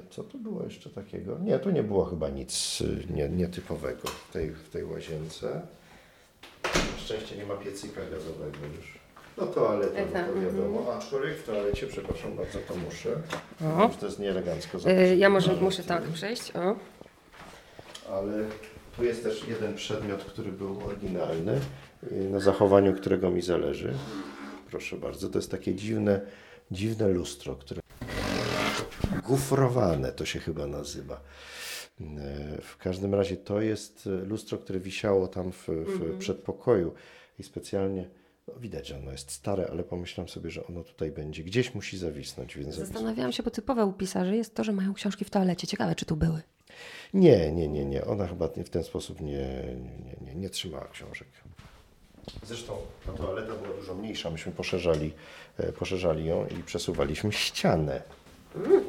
co 0.10 0.24
tu 0.24 0.38
było 0.38 0.64
jeszcze 0.64 0.90
takiego? 0.90 1.40
Nie, 1.40 1.60
tu 1.60 1.72
nie 1.72 1.84
było 1.84 2.06
chyba 2.06 2.30
nic 2.30 2.82
y, 2.82 3.14
nie, 3.14 3.30
nietypowego 3.30 4.08
w 4.08 4.34
tej, 4.34 4.52
w 4.52 4.70
tej 4.70 4.84
łazience 4.84 5.62
szczęście 6.97 7.38
nie 7.38 7.45
ma 7.45 7.56
piecyka 7.56 8.02
gazowego 8.02 8.58
już. 8.78 9.02
No 9.38 9.45
toaleta, 9.47 10.02
no 10.06 10.12
to 10.12 10.19
mhm. 10.19 10.45
wiadomo. 10.45 10.93
Aczkolwiek 10.93 11.38
w 11.38 11.43
toalecie, 11.43 11.88
przepraszam 11.88 12.36
bardzo, 12.36 12.60
to 12.67 12.76
muszę. 12.76 13.10
O. 13.78 13.89
to 14.00 14.06
jest 14.06 14.19
nieelegancko. 14.19 14.78
Yy, 14.89 15.15
ja 15.15 15.30
może 15.30 15.54
muszę 15.54 15.84
tak 15.84 16.04
przejść. 16.04 16.52
O. 16.56 16.76
Ale 18.13 18.45
tu 18.97 19.04
jest 19.04 19.24
też 19.24 19.47
jeden 19.47 19.76
przedmiot, 19.76 20.24
który 20.24 20.52
był 20.52 20.80
oryginalny, 20.86 21.60
y, 22.12 22.30
na 22.30 22.39
zachowaniu 22.39 22.93
którego 22.93 23.30
mi 23.30 23.41
zależy. 23.41 23.93
Proszę 24.69 24.95
bardzo, 24.95 25.30
to 25.30 25.38
jest 25.38 25.52
takie 25.52 25.76
dziwne, 25.76 26.21
dziwne 26.71 27.08
lustro, 27.08 27.56
które 27.56 27.82
gufrowane 29.24 30.12
to 30.12 30.26
się 30.26 30.39
chyba 30.39 30.67
nazywa. 30.67 31.21
E, 32.18 32.62
w 32.62 32.78
każdym 32.78 33.16
razie 33.16 33.38
to 33.38 33.62
jest 33.62 34.08
e, 34.08 34.10
lustro, 34.10 34.58
które 34.58 34.80
wisiało 34.80 35.28
tam 35.28 35.52
w, 35.52 35.68
w 35.68 35.70
mhm. 35.70 36.18
przedpokoju 36.18 36.94
i 37.40 37.44
specjalnie 37.44 38.10
no 38.48 38.54
widać, 38.60 38.88
że 38.88 38.98
ono 38.98 39.12
jest 39.12 39.32
stare, 39.32 39.68
ale 39.72 39.84
pomyślałam 39.84 40.30
sobie, 40.30 40.50
że 40.50 40.68
ono 40.68 40.84
tutaj 40.84 41.12
będzie. 41.12 41.44
Gdzieś 41.44 41.76
musi 41.76 41.98
zawisnąć. 41.98 42.58
Więc 42.58 42.76
Zastanawiałam 42.76 43.32
się, 43.32 43.44
bo 43.44 43.52
typowe 43.52 43.86
u 43.86 43.94
pisarzy 43.94 44.36
jest 44.36 44.56
to, 44.56 44.64
że 44.64 44.72
mają 44.72 44.94
książki 44.94 45.26
w 45.26 45.30
toalecie. 45.30 45.68
Ciekawe, 45.68 45.96
czy 45.96 46.06
tu 46.06 46.16
były. 46.16 46.42
Nie, 47.14 47.52
nie, 47.52 47.68
nie, 47.68 47.86
nie. 47.86 48.06
Ona 48.06 48.28
chyba 48.28 48.48
w 48.48 48.70
ten 48.70 48.84
sposób 48.84 49.22
nie, 49.22 49.76
nie, 50.06 50.16
nie, 50.26 50.36
nie 50.36 50.50
trzymała 50.50 50.88
książek. 50.88 51.28
Zresztą 52.44 52.78
ta 53.06 53.14
toaleta 53.14 53.54
była 53.56 53.78
dużo 53.78 53.96
mniejsza. 53.96 54.30
Myśmy 54.30 54.52
poszerzali, 54.52 55.14
e, 55.58 55.74
poszerzali 55.74 56.26
ją 56.26 56.48
i 56.48 56.64
przesuwaliśmy 56.64 57.32
ścianę. 57.32 58.02
Mm. 58.56 58.84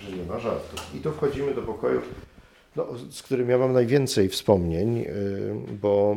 Że 0.00 0.16
nie 0.16 0.22
ma 0.22 0.38
żartów. 0.38 0.94
I 0.94 1.00
tu 1.00 1.12
wchodzimy 1.12 1.54
do 1.54 1.62
pokoju 1.62 2.02
no, 2.78 2.86
z 3.10 3.22
którym 3.22 3.50
ja 3.50 3.58
mam 3.58 3.72
najwięcej 3.72 4.28
wspomnień, 4.28 4.98
y, 4.98 5.06
bo 5.82 6.16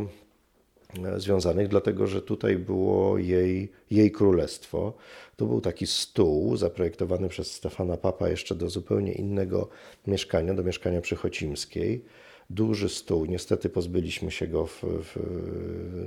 e, 1.06 1.20
związanych, 1.20 1.68
dlatego 1.68 2.08
że 2.08 2.22
tutaj 2.22 2.58
było 2.58 3.18
jej, 3.18 3.72
jej 3.92 4.12
królestwo. 4.12 4.94
To 5.36 5.46
był 5.46 5.62
taki 5.62 5.88
stół 5.88 6.58
zaprojektowany 6.58 7.30
przez 7.30 7.52
Stefana 7.52 7.98
Papa 7.98 8.30
jeszcze 8.30 8.56
do 8.56 8.70
zupełnie 8.70 9.12
innego 9.12 9.70
mieszkania, 10.08 10.54
do 10.54 10.64
mieszkania 10.64 11.02
przy 11.02 11.16
Chocimskiej 11.16 12.06
duży 12.54 12.90
stół. 12.90 13.26
Niestety 13.26 13.70
pozbyliśmy 13.70 14.32
się 14.32 14.48
go 14.48 14.66
w, 14.66 14.84
w, 14.84 15.18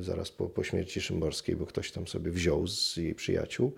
zaraz 0.01 0.31
po, 0.31 0.49
po 0.49 0.65
śmierci 0.65 1.01
Szymborskiej, 1.01 1.57
bo 1.57 1.67
ktoś 1.67 1.93
tam 1.93 2.07
sobie 2.07 2.31
wziął 2.31 2.67
z 2.67 2.97
jej 2.97 3.15
przyjaciół. 3.15 3.73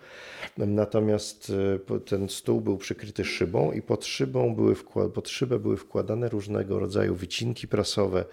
Natomiast 0.59 1.53
e, 1.91 2.01
ten 2.01 2.29
stół 2.29 2.61
był 2.61 2.77
przykryty 2.77 3.25
szybą 3.25 3.73
i 3.73 3.83
pod, 3.83 4.05
szybą 4.05 4.55
były 4.55 4.77
pod 5.15 5.29
szybę 5.29 5.59
były 5.59 5.77
wkładane 5.77 6.29
różnego 6.29 6.79
rodzaju 6.79 7.15
wycinki 7.15 7.69
prasowe, 7.69 8.25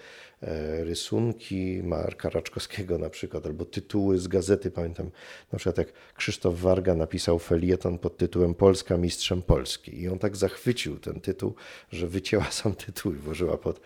E, 0.43 0.83
rysunki 0.83 1.81
Marka 1.83 2.29
Raczkowskiego 2.29 2.97
na 2.97 3.09
przykład, 3.09 3.45
albo 3.45 3.65
tytuły 3.65 4.19
z 4.19 4.27
gazety. 4.27 4.71
Pamiętam 4.71 5.11
na 5.51 5.59
przykład 5.59 5.77
jak 5.77 5.93
Krzysztof 6.15 6.59
Warga 6.59 6.95
napisał 6.95 7.39
felieton 7.39 7.99
pod 7.99 8.17
tytułem 8.17 8.53
Polska 8.53 8.97
mistrzem 8.97 9.41
Polski 9.41 10.01
i 10.01 10.09
on 10.09 10.19
tak 10.19 10.35
zachwycił 10.35 10.99
ten 10.99 11.19
tytuł, 11.19 11.53
że 11.91 12.07
wycięła 12.07 12.51
sam 12.51 12.75
tytuł 12.75 13.13
i 13.13 13.15
włożyła 13.15 13.57
pod, 13.57 13.81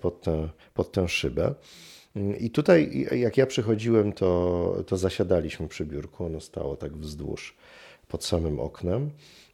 pod, 0.00 0.22
tę, 0.22 0.48
pod 0.74 0.92
tę 0.92 1.08
szybę. 1.08 1.54
I 2.40 2.50
tutaj, 2.50 3.06
jak 3.12 3.36
ja 3.36 3.46
przychodziłem, 3.46 4.12
to, 4.12 4.84
to 4.86 4.96
zasiadaliśmy 4.96 5.68
przy 5.68 5.86
biurku. 5.86 6.24
Ono 6.24 6.40
stało 6.40 6.76
tak 6.76 6.96
wzdłuż 6.96 7.56
pod 8.08 8.24
samym 8.24 8.60
oknem. 8.60 9.10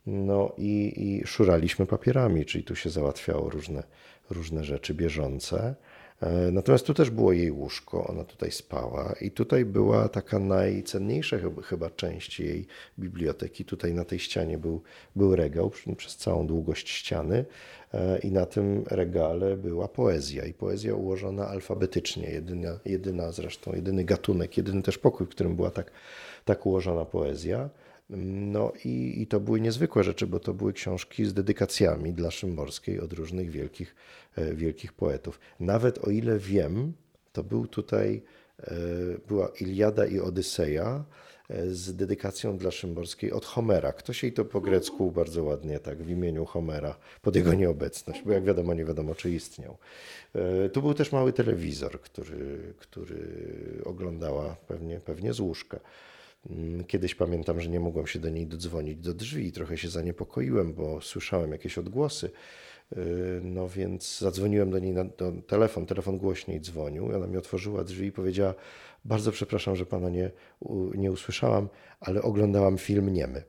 No 0.06 0.52
i, 0.58 0.92
i 0.96 1.26
szuraliśmy 1.26 1.86
papierami, 1.86 2.44
czyli 2.44 2.64
tu 2.64 2.76
się 2.76 2.90
załatwiało 2.90 3.50
różne, 3.50 3.82
różne 4.30 4.64
rzeczy 4.64 4.94
bieżące. 4.94 5.74
E, 6.20 6.50
natomiast 6.50 6.86
tu 6.86 6.94
też 6.94 7.10
było 7.10 7.32
jej 7.32 7.50
łóżko, 7.50 8.06
ona 8.06 8.24
tutaj 8.24 8.52
spała 8.52 9.14
i 9.20 9.30
tutaj 9.30 9.64
była 9.64 10.08
taka 10.08 10.38
najcenniejsza 10.38 11.36
chyba 11.64 11.90
część 11.90 12.40
jej 12.40 12.66
biblioteki. 12.98 13.64
Tutaj 13.64 13.94
na 13.94 14.04
tej 14.04 14.18
ścianie 14.18 14.58
był, 14.58 14.82
był 15.16 15.36
regał 15.36 15.70
przez 15.96 16.16
całą 16.16 16.46
długość 16.46 16.88
ściany 16.88 17.38
e, 17.38 17.44
i 18.22 18.32
na 18.32 18.46
tym 18.46 18.84
regale 18.86 19.56
była 19.56 19.88
poezja 19.88 20.44
i 20.44 20.54
poezja 20.54 20.94
ułożona 20.94 21.48
alfabetycznie, 21.48 22.30
jedyna, 22.30 22.78
jedyna 22.84 23.32
zresztą, 23.32 23.72
jedyny 23.72 24.04
gatunek, 24.04 24.56
jedyny 24.56 24.82
też 24.82 24.98
pokój, 24.98 25.26
w 25.26 25.30
którym 25.30 25.56
była 25.56 25.70
tak, 25.70 25.90
tak 26.44 26.66
ułożona 26.66 27.04
poezja. 27.04 27.70
No 28.10 28.72
i, 28.84 29.22
i, 29.22 29.26
to 29.26 29.40
były 29.40 29.60
niezwykłe 29.60 30.04
rzeczy, 30.04 30.26
bo 30.26 30.40
to 30.40 30.54
były 30.54 30.72
książki 30.72 31.24
z 31.24 31.34
dedykacjami 31.34 32.12
dla 32.12 32.30
Szymborskiej 32.30 33.00
od 33.00 33.12
różnych 33.12 33.50
wielkich, 33.50 33.94
e, 34.36 34.54
wielkich 34.54 34.92
poetów. 34.92 35.40
Nawet 35.60 35.98
o 35.98 36.10
ile 36.10 36.38
wiem, 36.38 36.92
to 37.32 37.42
był 37.44 37.66
tutaj, 37.66 38.22
e, 38.58 38.74
była 39.28 39.48
Iliada 39.60 40.06
i 40.06 40.20
Odyseja 40.20 40.86
e, 40.86 41.04
z 41.66 41.96
dedykacją 41.96 42.58
dla 42.58 42.70
Szymborskiej 42.70 43.32
od 43.32 43.44
Homera. 43.44 43.92
Ktoś 43.92 44.22
jej 44.22 44.32
to 44.32 44.44
po 44.44 44.60
grecku 44.60 45.10
bardzo 45.10 45.44
ładnie, 45.44 45.78
tak, 45.78 46.02
w 46.02 46.10
imieniu 46.10 46.44
Homera, 46.44 46.96
pod 47.22 47.36
jego 47.36 47.54
nieobecność, 47.54 48.22
bo 48.22 48.32
jak 48.32 48.44
wiadomo, 48.44 48.74
nie 48.74 48.84
wiadomo, 48.84 49.14
czy 49.14 49.30
istniał. 49.30 49.76
Tu 50.72 50.82
był 50.82 50.94
też 50.94 51.12
mały 51.12 51.32
telewizor, 51.32 52.00
który, 52.00 52.74
który 52.78 53.18
oglądała 53.84 54.56
pewnie, 54.68 55.00
pewnie 55.00 55.32
z 55.32 55.40
łóżka. 55.40 55.80
Mm, 56.50 56.84
kiedyś 56.84 57.14
pamiętam, 57.14 57.60
że 57.60 57.68
nie 57.68 57.80
mogłem 57.80 58.06
się 58.06 58.18
do 58.18 58.28
niej 58.28 58.46
dodzwonić 58.46 58.98
do 58.98 59.14
drzwi. 59.14 59.52
Trochę 59.52 59.78
się 59.78 59.88
zaniepokoiłem, 59.88 60.74
bo 60.74 61.00
słyszałem 61.00 61.52
jakieś 61.52 61.78
odgłosy. 61.78 62.30
Y, 62.92 63.40
no 63.42 63.68
więc 63.68 64.18
zadzwoniłem 64.18 64.70
do 64.70 64.78
niej 64.78 64.92
na 64.92 65.04
do 65.04 65.32
telefon, 65.46 65.86
telefon 65.86 66.18
głośniej 66.18 66.60
dzwonił. 66.60 67.16
Ona 67.16 67.26
mi 67.26 67.36
otworzyła 67.36 67.84
drzwi 67.84 68.06
i 68.06 68.12
powiedziała: 68.12 68.54
Bardzo 69.04 69.32
przepraszam, 69.32 69.76
że 69.76 69.86
pana 69.86 70.08
nie, 70.08 70.30
nie 70.94 71.12
usłyszałam, 71.12 71.68
ale 72.00 72.22
oglądałam 72.22 72.78
film 72.78 73.12
niemy. 73.12 73.42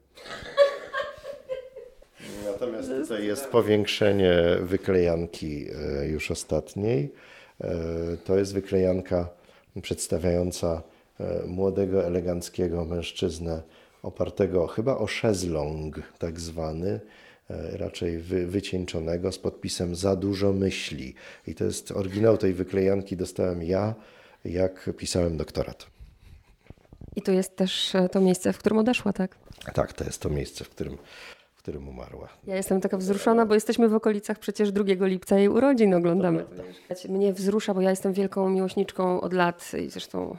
Natomiast 2.46 2.89
tutaj 2.89 3.26
jest 3.26 3.48
powiększenie 3.48 4.36
wyklejanki 4.62 5.68
y, 6.04 6.08
już 6.08 6.32
ostatniej. 6.32 7.12
Y, 7.63 7.68
to 8.26 8.38
jest 8.38 8.54
wyklejanka 8.54 9.30
przedstawiająca 9.82 10.82
E, 11.20 11.48
młodego, 11.48 12.06
eleganckiego 12.06 12.86
mężczyznę 12.86 13.62
opartego 14.04 14.68
chyba 14.68 14.98
o 14.98 15.08
szezlong 15.08 16.02
tak 16.18 16.39
zwany, 16.39 17.00
e, 17.50 17.78
raczej 17.78 18.18
wy, 18.18 18.48
wycieńczonego 18.48 19.32
z 19.32 19.39
podpisem 19.39 19.96
za 19.96 20.15
dużo 20.15 20.54
myśli. 20.54 21.13
I 21.48 21.56
to 21.56 21.63
jest 21.63 21.91
oryginał 21.91 22.38
tej 22.38 22.54
wyklejanki 22.54 23.18
dostałem 23.18 23.63
ja, 23.63 23.96
jak 24.45 24.89
pisałem 24.97 25.38
doktorat. 25.38 25.88
I 27.15 27.21
to 27.21 27.31
jest 27.31 27.55
też 27.55 27.95
e, 27.95 28.10
to 28.10 28.21
miejsce, 28.21 28.53
w 28.53 28.58
którym 28.58 28.77
odeszła, 28.77 29.13
tak? 29.13 29.38
Tak, 29.73 29.93
to 29.93 30.03
jest 30.03 30.21
to 30.21 30.29
miejsce, 30.29 30.63
w 30.63 30.69
którym, 30.69 30.97
w 31.55 31.58
którym 31.58 31.88
umarła. 31.88 32.29
Ja 32.47 32.55
jestem 32.55 32.81
taka 32.81 32.97
wzruszona, 32.97 33.45
bo 33.45 33.53
jesteśmy 33.53 33.89
w 33.89 33.95
okolicach 33.95 34.39
przecież 34.39 34.71
2 34.71 35.05
lipca 35.05 35.38
jej 35.38 35.49
urodzin 35.49 35.93
oglądamy. 35.93 36.45
Mnie 37.10 37.34
wzrusza, 37.34 37.73
bo 37.73 37.81
ja 37.81 37.89
jestem 37.89 38.13
wielką 38.13 38.49
miłośniczką 38.49 39.21
od 39.21 39.34
lat 39.34 39.71
i 39.86 39.89
zresztą 39.89 40.38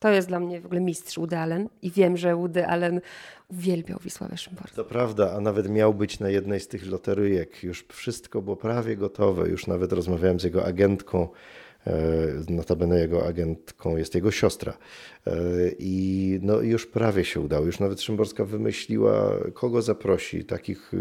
to 0.00 0.08
jest 0.08 0.28
dla 0.28 0.40
mnie 0.40 0.60
w 0.60 0.66
ogóle 0.66 0.80
mistrz 0.80 1.16
Woody 1.16 1.38
Allen 1.38 1.68
i 1.82 1.90
wiem, 1.90 2.16
że 2.16 2.36
Woody 2.36 2.66
Allen 2.66 3.00
uwielbiał 3.48 3.98
Wisławę 4.04 4.36
Szymborską. 4.36 4.76
To 4.76 4.84
prawda, 4.84 5.32
a 5.32 5.40
nawet 5.40 5.68
miał 5.68 5.94
być 5.94 6.20
na 6.20 6.28
jednej 6.28 6.60
z 6.60 6.68
tych 6.68 6.86
loteryjek. 6.86 7.62
Już 7.62 7.84
wszystko 7.88 8.42
było 8.42 8.56
prawie 8.56 8.96
gotowe. 8.96 9.48
Już 9.48 9.66
nawet 9.66 9.92
rozmawiałem 9.92 10.40
z 10.40 10.44
jego 10.44 10.64
agentką. 10.64 11.28
E, 11.86 11.92
notabene 12.48 12.98
jego 12.98 13.26
agentką 13.26 13.96
jest 13.96 14.14
jego 14.14 14.30
siostra. 14.30 14.78
E, 15.26 15.32
I 15.78 16.38
no, 16.42 16.60
już 16.60 16.86
prawie 16.86 17.24
się 17.24 17.40
udało. 17.40 17.66
Już 17.66 17.78
nawet 17.78 18.02
Szymborska 18.02 18.44
wymyśliła, 18.44 19.36
kogo 19.54 19.82
zaprosi, 19.82 20.44
takich 20.44 20.92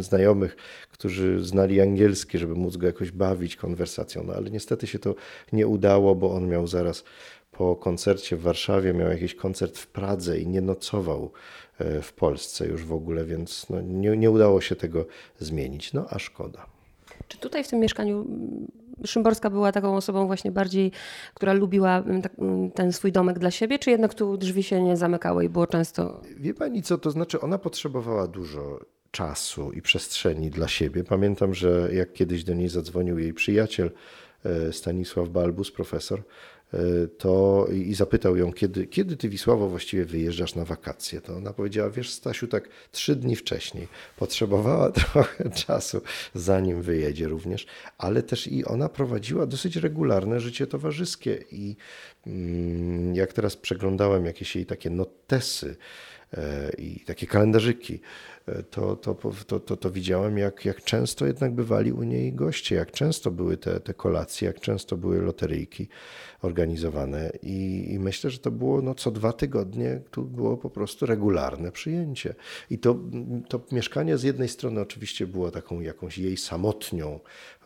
znajomych, 0.00 0.56
którzy 0.92 1.44
znali 1.44 1.80
angielski, 1.80 2.38
żeby 2.38 2.54
móc 2.54 2.76
go 2.76 2.86
jakoś 2.86 3.10
bawić 3.10 3.56
konwersacją. 3.56 4.24
No, 4.24 4.32
ale 4.32 4.50
niestety 4.50 4.86
się 4.86 4.98
to 4.98 5.14
nie 5.52 5.66
udało, 5.66 6.14
bo 6.14 6.34
on 6.34 6.48
miał 6.48 6.66
zaraz 6.66 7.04
po 7.52 7.76
koncercie 7.76 8.36
w 8.36 8.42
Warszawie 8.42 8.94
miał 8.94 9.08
jakiś 9.08 9.34
koncert 9.34 9.78
w 9.78 9.86
Pradze 9.86 10.40
i 10.40 10.46
nie 10.46 10.60
nocował 10.60 11.32
e, 11.78 12.02
w 12.02 12.12
Polsce 12.12 12.66
już 12.66 12.84
w 12.84 12.92
ogóle, 12.92 13.24
więc 13.24 13.70
no 13.70 13.80
nie, 13.80 14.16
nie 14.16 14.30
udało 14.30 14.60
się 14.60 14.76
tego 14.76 15.06
zmienić. 15.38 15.92
No 15.92 16.06
a 16.10 16.18
szkoda. 16.18 16.66
Czy 17.28 17.38
tutaj 17.38 17.64
w 17.64 17.68
tym 17.68 17.80
mieszkaniu 17.80 18.26
Szymborska 19.06 19.50
była 19.50 19.72
taką 19.72 19.96
osobą 19.96 20.26
właśnie 20.26 20.50
bardziej, 20.52 20.92
która 21.34 21.52
lubiła 21.52 21.98
mm, 21.98 22.22
mm, 22.38 22.70
ten 22.70 22.92
swój 22.92 23.12
domek 23.12 23.38
dla 23.38 23.50
siebie, 23.50 23.78
czy 23.78 23.90
jednak 23.90 24.14
tu 24.14 24.36
drzwi 24.36 24.62
się 24.62 24.82
nie 24.82 24.96
zamykały 24.96 25.44
i 25.44 25.48
było 25.48 25.66
często... 25.66 26.20
Wie 26.36 26.54
pani 26.54 26.82
co, 26.82 26.98
to 26.98 27.10
znaczy 27.10 27.40
ona 27.40 27.58
potrzebowała 27.58 28.26
dużo 28.26 28.80
czasu 29.10 29.72
i 29.72 29.82
przestrzeni 29.82 30.50
dla 30.50 30.68
siebie. 30.68 31.04
Pamiętam, 31.04 31.54
że 31.54 31.88
jak 31.92 32.12
kiedyś 32.12 32.44
do 32.44 32.54
niej 32.54 32.68
zadzwonił 32.68 33.18
jej 33.18 33.34
przyjaciel 33.34 33.90
e, 34.44 34.72
Stanisław 34.72 35.28
Balbus, 35.28 35.70
profesor, 35.70 36.22
to 37.18 37.66
i 37.72 37.94
zapytał 37.94 38.36
ją, 38.36 38.52
kiedy, 38.52 38.86
kiedy 38.86 39.16
ty 39.16 39.28
Wisławo 39.28 39.68
właściwie 39.68 40.04
wyjeżdżasz 40.04 40.54
na 40.54 40.64
wakacje, 40.64 41.20
to 41.20 41.36
ona 41.36 41.52
powiedziała, 41.52 41.90
wiesz 41.90 42.10
Stasiu, 42.10 42.46
tak 42.46 42.68
trzy 42.92 43.16
dni 43.16 43.36
wcześniej. 43.36 43.88
Potrzebowała 44.16 44.90
trochę 45.12 45.50
czasu, 45.50 46.00
zanim 46.34 46.82
wyjedzie 46.82 47.28
również, 47.28 47.66
ale 47.98 48.22
też 48.22 48.46
i 48.46 48.64
ona 48.64 48.88
prowadziła 48.88 49.46
dosyć 49.46 49.76
regularne 49.76 50.40
życie 50.40 50.66
towarzyskie 50.66 51.44
i 51.52 51.76
mm, 52.26 53.14
jak 53.14 53.32
teraz 53.32 53.56
przeglądałem 53.56 54.24
jakieś 54.26 54.56
jej 54.56 54.66
takie 54.66 54.90
notesy, 54.90 55.76
e, 56.32 56.70
i 56.78 57.00
takie 57.00 57.26
kalendarzyki, 57.26 57.94
e, 57.94 58.00
to, 58.70 58.96
to, 58.96 59.14
to, 59.46 59.60
to, 59.60 59.76
to 59.76 59.90
widziałem, 59.90 60.38
jak, 60.38 60.64
jak 60.64 60.82
często 60.84 61.26
jednak 61.26 61.54
bywali 61.54 61.92
u 61.92 62.02
niej 62.02 62.32
goście, 62.32 62.74
jak 62.74 62.90
często 62.90 63.30
były 63.30 63.56
te, 63.56 63.80
te 63.80 63.94
kolacje, 63.94 64.46
jak 64.46 64.60
często 64.60 64.96
były 64.96 65.22
loteryjki 65.22 65.88
organizowane 66.42 67.30
i, 67.42 67.86
i, 67.92 67.98
myślę, 67.98 68.30
że 68.30 68.38
to 68.38 68.50
było 68.50 68.82
no, 68.82 68.94
co 68.94 69.10
dwa 69.10 69.32
tygodnie, 69.32 70.00
tu 70.10 70.24
było 70.24 70.56
po 70.56 70.70
prostu 70.70 71.06
regularne 71.06 71.72
przyjęcie. 71.72 72.34
I 72.70 72.78
to, 72.78 72.96
to 73.48 73.60
mieszkanie 73.72 74.18
z 74.18 74.22
jednej 74.22 74.48
strony 74.48 74.80
oczywiście 74.80 75.26
było 75.26 75.50
taką 75.50 75.80
jakąś 75.80 76.18
jej 76.18 76.36
samotnią, 76.36 77.20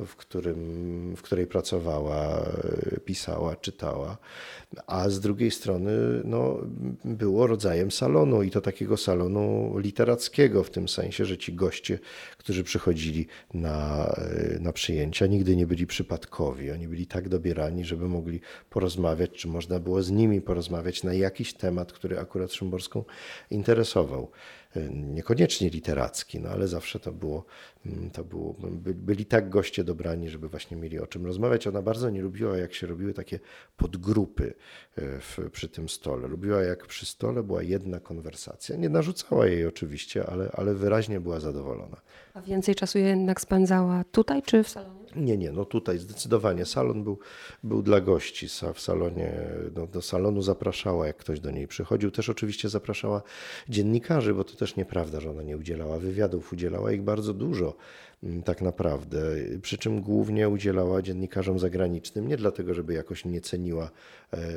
w, 0.06 0.16
którym, 0.16 1.16
w 1.16 1.22
której 1.22 1.46
pracowała, 1.46 2.46
pisała, 3.04 3.56
czytała, 3.56 4.18
a 4.86 5.08
z 5.08 5.20
drugiej 5.20 5.50
strony 5.50 5.92
no, 6.24 6.58
było 7.04 7.46
rodzajem 7.46 7.90
salonu 7.90 8.42
i 8.42 8.50
to 8.50 8.60
takiego 8.60 8.96
salonu 8.96 9.78
literackiego 9.78 10.64
tym 10.72 10.88
sensie, 10.88 11.24
że 11.24 11.38
ci 11.38 11.54
goście, 11.54 11.98
którzy 12.38 12.64
przychodzili 12.64 13.26
na, 13.54 14.12
na 14.61 14.72
przyjęcia, 14.72 15.26
nigdy 15.26 15.56
nie 15.56 15.66
byli 15.66 15.87
przypadkowi. 15.87 16.70
Oni 16.70 16.88
byli 16.88 17.06
tak 17.06 17.28
dobierani, 17.28 17.85
żeby 17.85 18.08
mogli 18.08 18.40
porozmawiać, 18.70 19.30
czy 19.30 19.48
można 19.48 19.80
było 19.80 20.02
z 20.02 20.11
nimi 20.11 20.40
porozmawiać 20.40 21.02
na 21.02 21.14
jakiś 21.14 21.54
temat, 21.54 21.92
który 21.92 22.18
akurat 22.18 22.52
Szymborską 22.52 23.04
interesował. 23.50 24.30
Niekoniecznie 24.90 25.70
literacki, 25.70 26.40
no 26.40 26.48
ale 26.48 26.68
zawsze 26.68 27.00
to 27.00 27.12
było, 27.12 27.44
mm, 27.87 28.11
to 28.11 28.24
było, 28.24 28.56
byli 28.94 29.26
tak 29.26 29.48
goście 29.48 29.85
dobrani, 29.85 30.30
żeby 30.30 30.48
właśnie 30.48 30.76
mieli 30.76 30.98
o 30.98 31.06
czym 31.06 31.26
rozmawiać. 31.26 31.66
Ona 31.66 31.82
bardzo 31.82 32.11
nie 32.11 32.22
lubiła, 32.22 32.58
jak 32.58 32.74
się 32.74 32.87
robiły 32.87 33.14
takie 33.14 33.40
podgrupy 33.76 34.54
e, 34.96 35.20
w, 35.20 35.38
przy 35.52 35.68
tym 35.68 35.88
stole. 35.88 36.28
Lubiła, 36.28 36.62
jak 36.62 36.87
przy 36.87 37.06
stole 37.06 37.42
była 37.42 37.62
jedna 37.62 38.00
konwersacja. 38.00 38.76
Nie 38.76 38.88
narzucała 38.88 39.46
jej 39.46 39.66
oczywiście, 39.66 40.26
ale, 40.26 40.50
ale 40.52 40.74
wyraźnie 40.74 41.20
była 41.20 41.40
zadowolona. 41.40 42.00
A 42.35 42.40
więcej 42.40 42.74
czasu 42.74 42.98
jednak 42.98 43.40
spędzała 43.40 44.04
tutaj 44.12 44.42
czy 44.42 44.64
w 44.64 44.68
salonie? 44.68 45.01
Nie, 45.16 45.37
nie, 45.37 45.53
no 45.53 45.64
tutaj 45.64 45.98
zdecydowanie 45.98 46.66
salon 46.66 47.05
był, 47.05 47.18
był 47.62 47.83
dla 47.83 48.01
gości. 48.01 48.48
W 48.75 48.81
salonie, 48.81 49.33
no 49.77 49.87
do 49.87 50.03
salonu 50.03 50.42
zapraszała, 50.42 51.07
jak 51.07 51.16
ktoś 51.16 51.40
do 51.40 51.51
niej 51.51 51.68
przychodził. 51.68 52.11
Też 52.11 52.29
oczywiście 52.29 52.68
zapraszała 52.68 53.22
dziennikarzy, 53.68 54.35
bo 54.35 54.44
to 54.44 54.57
też 54.57 54.77
nieprawda, 54.77 55.20
że 55.20 55.31
ona 55.31 55.42
nie 55.42 55.57
udzielała 55.57 55.98
wywiadów, 55.98 56.53
udzielała 56.53 56.92
ich 56.92 57.03
bardzo 57.03 57.35
dużo. 57.35 57.77
Mm, 58.22 58.42
tak 58.42 58.62
naprawdę. 58.62 59.18
Przy 59.62 59.79
czym 59.79 60.01
głównie 60.01 60.48
udzielała 60.48 61.03
dziennikarzom 61.03 61.59
zagranicznym, 61.59 62.29
nie 62.29 62.37
dlatego, 62.37 62.75
żeby 62.75 62.94
jakoś 62.94 63.25
nie 63.25 63.40
ceniła 63.40 63.90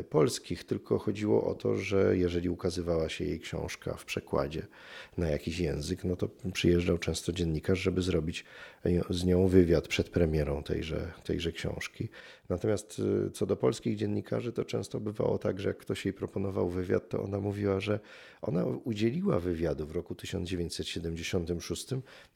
polskich, 0.10 0.64
tylko 0.64 1.00
chodziło 1.00 1.48
o 1.48 1.56
to, 1.56 1.78
że 1.78 2.18
jeżeli 2.18 2.50
ukazywała 2.50 3.10
się 3.10 3.26
jej 3.26 3.40
książka 3.40 3.94
w 3.94 4.06
przekładzie 4.06 4.68
na 5.18 5.30
jakiś 5.30 5.60
język, 5.60 6.04
no 6.04 6.16
to 6.16 6.30
przyjeżdżał 6.54 6.98
często 6.98 7.32
dziennikarz, 7.32 7.80
żeby 7.80 8.02
zrobić 8.02 8.46
z 9.10 9.26
nią 9.26 9.48
wywiad 9.48 9.88
przed 9.88 10.10
premierą 10.10 10.64
tejże, 10.64 11.12
tejże 11.24 11.52
książki. 11.52 12.10
Natomiast 12.50 13.02
y, 13.28 13.32
co 13.32 13.46
do 13.46 13.56
polskich 13.56 13.96
dziennikarzy, 13.96 14.54
to 14.54 14.66
często 14.66 15.00
bywało 15.00 15.38
tak, 15.38 15.60
że 15.60 15.68
jak 15.68 15.78
ktoś 15.78 16.06
jej 16.06 16.14
proponował 16.14 16.70
wywiad, 16.70 17.10
to 17.10 17.24
ona 17.24 17.40
mówiła, 17.40 17.80
że 17.80 18.00
ona 18.42 18.66
udzieliła 18.66 19.40
wywiadu 19.40 19.86
w 19.86 19.92
roku 19.92 20.16
1976 20.16 21.88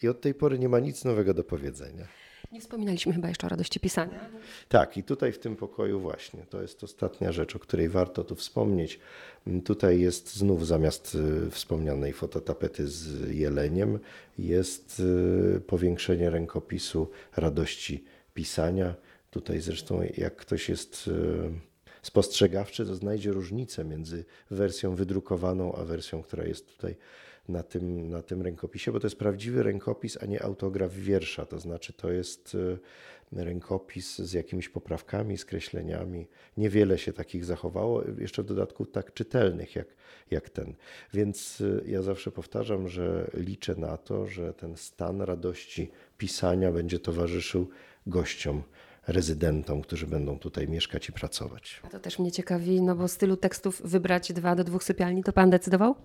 i 0.01 0.07
od 0.07 0.21
tej 0.21 0.33
pory 0.33 0.59
nie 0.59 0.69
ma 0.69 0.79
nic 0.79 1.05
nowego 1.05 1.33
do 1.33 1.43
powiedzenia. 1.43 2.07
Nie 2.51 2.61
wspominaliśmy 2.61 3.13
chyba 3.13 3.27
jeszcze 3.27 3.47
o 3.47 3.49
radości 3.49 3.79
pisania. 3.79 4.29
Tak, 4.69 4.97
i 4.97 5.03
tutaj 5.03 5.31
w 5.31 5.39
tym 5.39 5.55
pokoju 5.55 5.99
właśnie, 5.99 6.45
to 6.49 6.61
jest 6.61 6.83
ostatnia 6.83 7.31
rzecz, 7.31 7.55
o 7.55 7.59
której 7.59 7.89
warto 7.89 8.23
tu 8.23 8.35
wspomnieć. 8.35 8.99
Tutaj 9.65 9.99
jest 9.99 10.35
znów 10.35 10.67
zamiast 10.67 11.15
y, 11.47 11.51
wspomnianej 11.51 12.13
fototapety 12.13 12.87
z 12.87 13.29
jeleniem, 13.31 13.99
jest 14.37 14.99
y, 15.57 15.61
powiększenie 15.67 16.29
rękopisu 16.29 17.09
radości 17.35 18.03
pisania. 18.33 18.95
Tutaj 19.31 19.61
zresztą 19.61 20.01
jak 20.17 20.35
ktoś 20.35 20.69
jest 20.69 21.07
y, 21.07 21.11
spostrzegawczy, 22.01 22.85
to 22.85 22.95
znajdzie 22.95 23.31
różnicę 23.31 23.85
między 23.85 24.25
wersją 24.51 24.95
wydrukowaną, 24.95 25.75
a 25.75 25.83
wersją, 25.83 26.23
która 26.23 26.45
jest 26.45 26.75
tutaj 26.75 26.95
na 27.49 27.63
tym, 27.63 28.09
na 28.09 28.21
tym 28.21 28.41
rękopisie, 28.41 28.91
bo 28.91 28.99
to 28.99 29.07
jest 29.07 29.19
prawdziwy 29.19 29.63
rękopis, 29.63 30.17
a 30.21 30.25
nie 30.25 30.43
autograf 30.43 30.93
wiersza. 30.93 31.45
To 31.45 31.59
znaczy, 31.59 31.93
to 31.93 32.11
jest 32.11 32.57
e, 33.33 33.43
rękopis 33.43 34.17
z 34.19 34.33
jakimiś 34.33 34.69
poprawkami, 34.69 35.37
skreśleniami. 35.37 36.27
Niewiele 36.57 36.97
się 36.97 37.13
takich 37.13 37.45
zachowało, 37.45 38.03
jeszcze 38.17 38.43
w 38.43 38.45
dodatku 38.45 38.85
tak 38.85 39.13
czytelnych 39.13 39.75
jak, 39.75 39.87
jak 40.31 40.49
ten. 40.49 40.73
Więc 41.13 41.61
e, 41.61 41.89
ja 41.89 42.01
zawsze 42.01 42.31
powtarzam, 42.31 42.87
że 42.87 43.31
liczę 43.33 43.75
na 43.75 43.97
to, 43.97 44.27
że 44.27 44.53
ten 44.53 44.77
stan 44.77 45.21
radości 45.21 45.91
pisania 46.17 46.71
będzie 46.71 46.99
towarzyszył 46.99 47.69
gościom 48.07 48.63
rezydentom, 49.11 49.81
którzy 49.81 50.07
będą 50.07 50.39
tutaj 50.39 50.67
mieszkać 50.67 51.09
i 51.09 51.11
pracować. 51.11 51.81
A 51.83 51.87
to 51.87 51.99
też 51.99 52.19
mnie 52.19 52.31
ciekawi, 52.31 52.81
no 52.81 52.95
bo 52.95 53.07
z 53.07 53.17
tylu 53.17 53.37
tekstów 53.37 53.81
wybrać 53.85 54.33
dwa 54.33 54.55
do 54.55 54.63
dwóch 54.63 54.83
sypialni, 54.83 55.23
to 55.23 55.33
pan 55.33 55.49
decydował? 55.49 55.95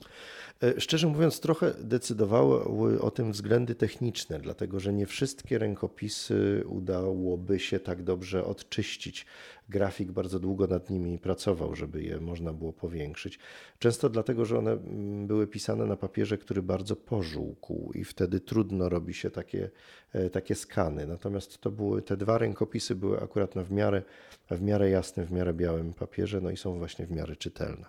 E, 0.63 0.81
szczerze 0.81 1.07
mówiąc, 1.07 1.41
trochę 1.41 1.75
decydowały 1.79 3.01
o 3.01 3.11
tym 3.11 3.33
względy 3.33 3.75
techniczne, 3.75 4.39
dlatego 4.39 4.81
że 4.81 4.93
nie 4.93 5.07
wszystkie 5.07 5.59
rękopisy 5.59 6.65
udałoby 6.67 7.59
się 7.59 7.81
tak 7.81 8.03
dobrze 8.03 8.45
odczyścić. 8.45 9.27
Grafik 9.69 10.13
bardzo 10.13 10.39
długo 10.39 10.67
nad 10.67 10.91
nimi 10.91 11.19
pracował, 11.19 11.75
żeby 11.75 12.03
je 12.03 12.21
można 12.21 12.53
było 12.53 12.73
powiększyć. 12.73 13.39
Często 13.79 14.09
dlatego, 14.09 14.45
że 14.45 14.59
one 14.59 14.73
mm, 14.73 15.27
były 15.27 15.47
pisane 15.47 15.87
na 15.87 15.97
papierze, 15.97 16.39
który 16.39 16.63
bardzo 16.63 16.97
pożółkł 16.97 17.93
i 17.95 18.05
wtedy 18.05 18.41
trudno 18.41 18.89
robi 18.89 19.15
się 19.15 19.31
takie, 19.31 19.71
e, 20.13 20.31
takie 20.31 20.55
skany. 20.55 21.07
Natomiast 21.07 21.59
to 21.59 21.71
były, 21.71 22.03
te 22.03 22.17
dwa 22.17 22.39
rękopisy 22.39 22.95
były 22.95 23.21
akurat 23.21 23.55
na 23.55 23.65
w 23.65 23.71
miarę, 23.71 24.03
w 24.51 24.63
miarę 24.63 24.91
jasnym, 24.91 25.27
w 25.27 25.33
miarę 25.33 25.55
białym 25.55 25.95
papierze, 25.95 26.41
no 26.41 26.51
i 26.51 26.57
są 26.57 26.79
właśnie 26.79 27.07
w 27.07 27.11
miarę 27.11 27.37
czytelne. 27.37 27.87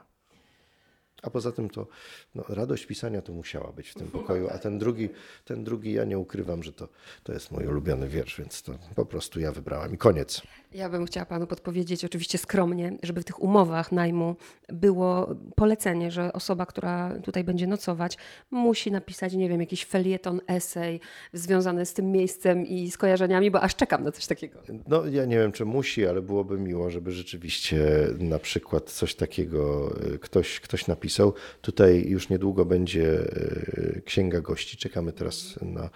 A 1.25 1.29
poza 1.29 1.51
tym 1.51 1.69
to 1.69 1.87
no, 2.35 2.43
radość 2.49 2.85
pisania 2.85 3.21
to 3.21 3.33
musiała 3.33 3.71
być 3.71 3.89
w 3.89 3.93
tym 3.93 4.07
pokoju, 4.17 4.49
a 4.49 4.57
ten 4.57 4.79
drugi, 4.79 5.09
ten 5.45 5.63
drugi 5.63 5.93
ja 5.93 6.03
nie 6.03 6.19
ukrywam, 6.19 6.63
że 6.63 6.73
to, 6.73 6.87
to 7.23 7.33
jest 7.33 7.51
mój 7.51 7.67
ulubiony 7.67 8.07
wiersz, 8.07 8.37
więc 8.37 8.63
to 8.63 8.73
po 8.95 9.05
prostu 9.05 9.39
ja 9.39 9.51
wybrałam 9.51 9.93
i 9.93 9.97
koniec. 9.97 10.41
Ja 10.75 10.89
bym 10.89 11.05
chciała 11.05 11.25
panu 11.25 11.47
podpowiedzieć, 11.47 12.05
oczywiście 12.05 12.37
skromnie, 12.37 12.97
żeby 13.03 13.21
w 13.21 13.25
tych 13.25 13.41
umowach 13.41 13.91
najmu 13.91 14.35
było 14.69 15.35
polecenie, 15.55 16.11
że 16.11 16.33
osoba, 16.33 16.65
która 16.65 17.19
tutaj 17.23 17.43
będzie 17.43 17.67
nocować, 17.67 18.17
musi 18.51 18.91
napisać, 18.91 19.33
nie 19.33 19.49
wiem, 19.49 19.59
jakiś 19.59 19.85
felieton, 19.85 20.41
esej 20.47 20.99
związany 21.33 21.85
z 21.85 21.93
tym 21.93 22.11
miejscem 22.11 22.65
i 22.65 22.91
skojarzeniami, 22.91 23.51
bo 23.51 23.61
aż 23.61 23.75
czekam 23.75 24.03
na 24.03 24.11
coś 24.11 24.27
takiego. 24.27 24.59
No 24.87 25.05
ja 25.05 25.25
nie 25.25 25.37
wiem, 25.37 25.51
czy 25.51 25.65
musi, 25.65 26.05
ale 26.05 26.21
byłoby 26.21 26.59
miło, 26.59 26.89
żeby 26.89 27.11
rzeczywiście 27.11 27.85
na 28.19 28.39
przykład 28.39 28.91
coś 28.91 29.15
takiego 29.15 29.93
e, 30.13 30.17
ktoś, 30.17 30.59
ktoś 30.59 30.87
napisał. 30.87 31.33
Tutaj 31.61 32.05
już 32.07 32.29
niedługo 32.29 32.65
będzie 32.65 33.19
e, 33.19 34.01
księga 34.01 34.41
gości. 34.41 34.77
Czekamy 34.77 35.11
teraz 35.11 35.59
na 35.61 35.89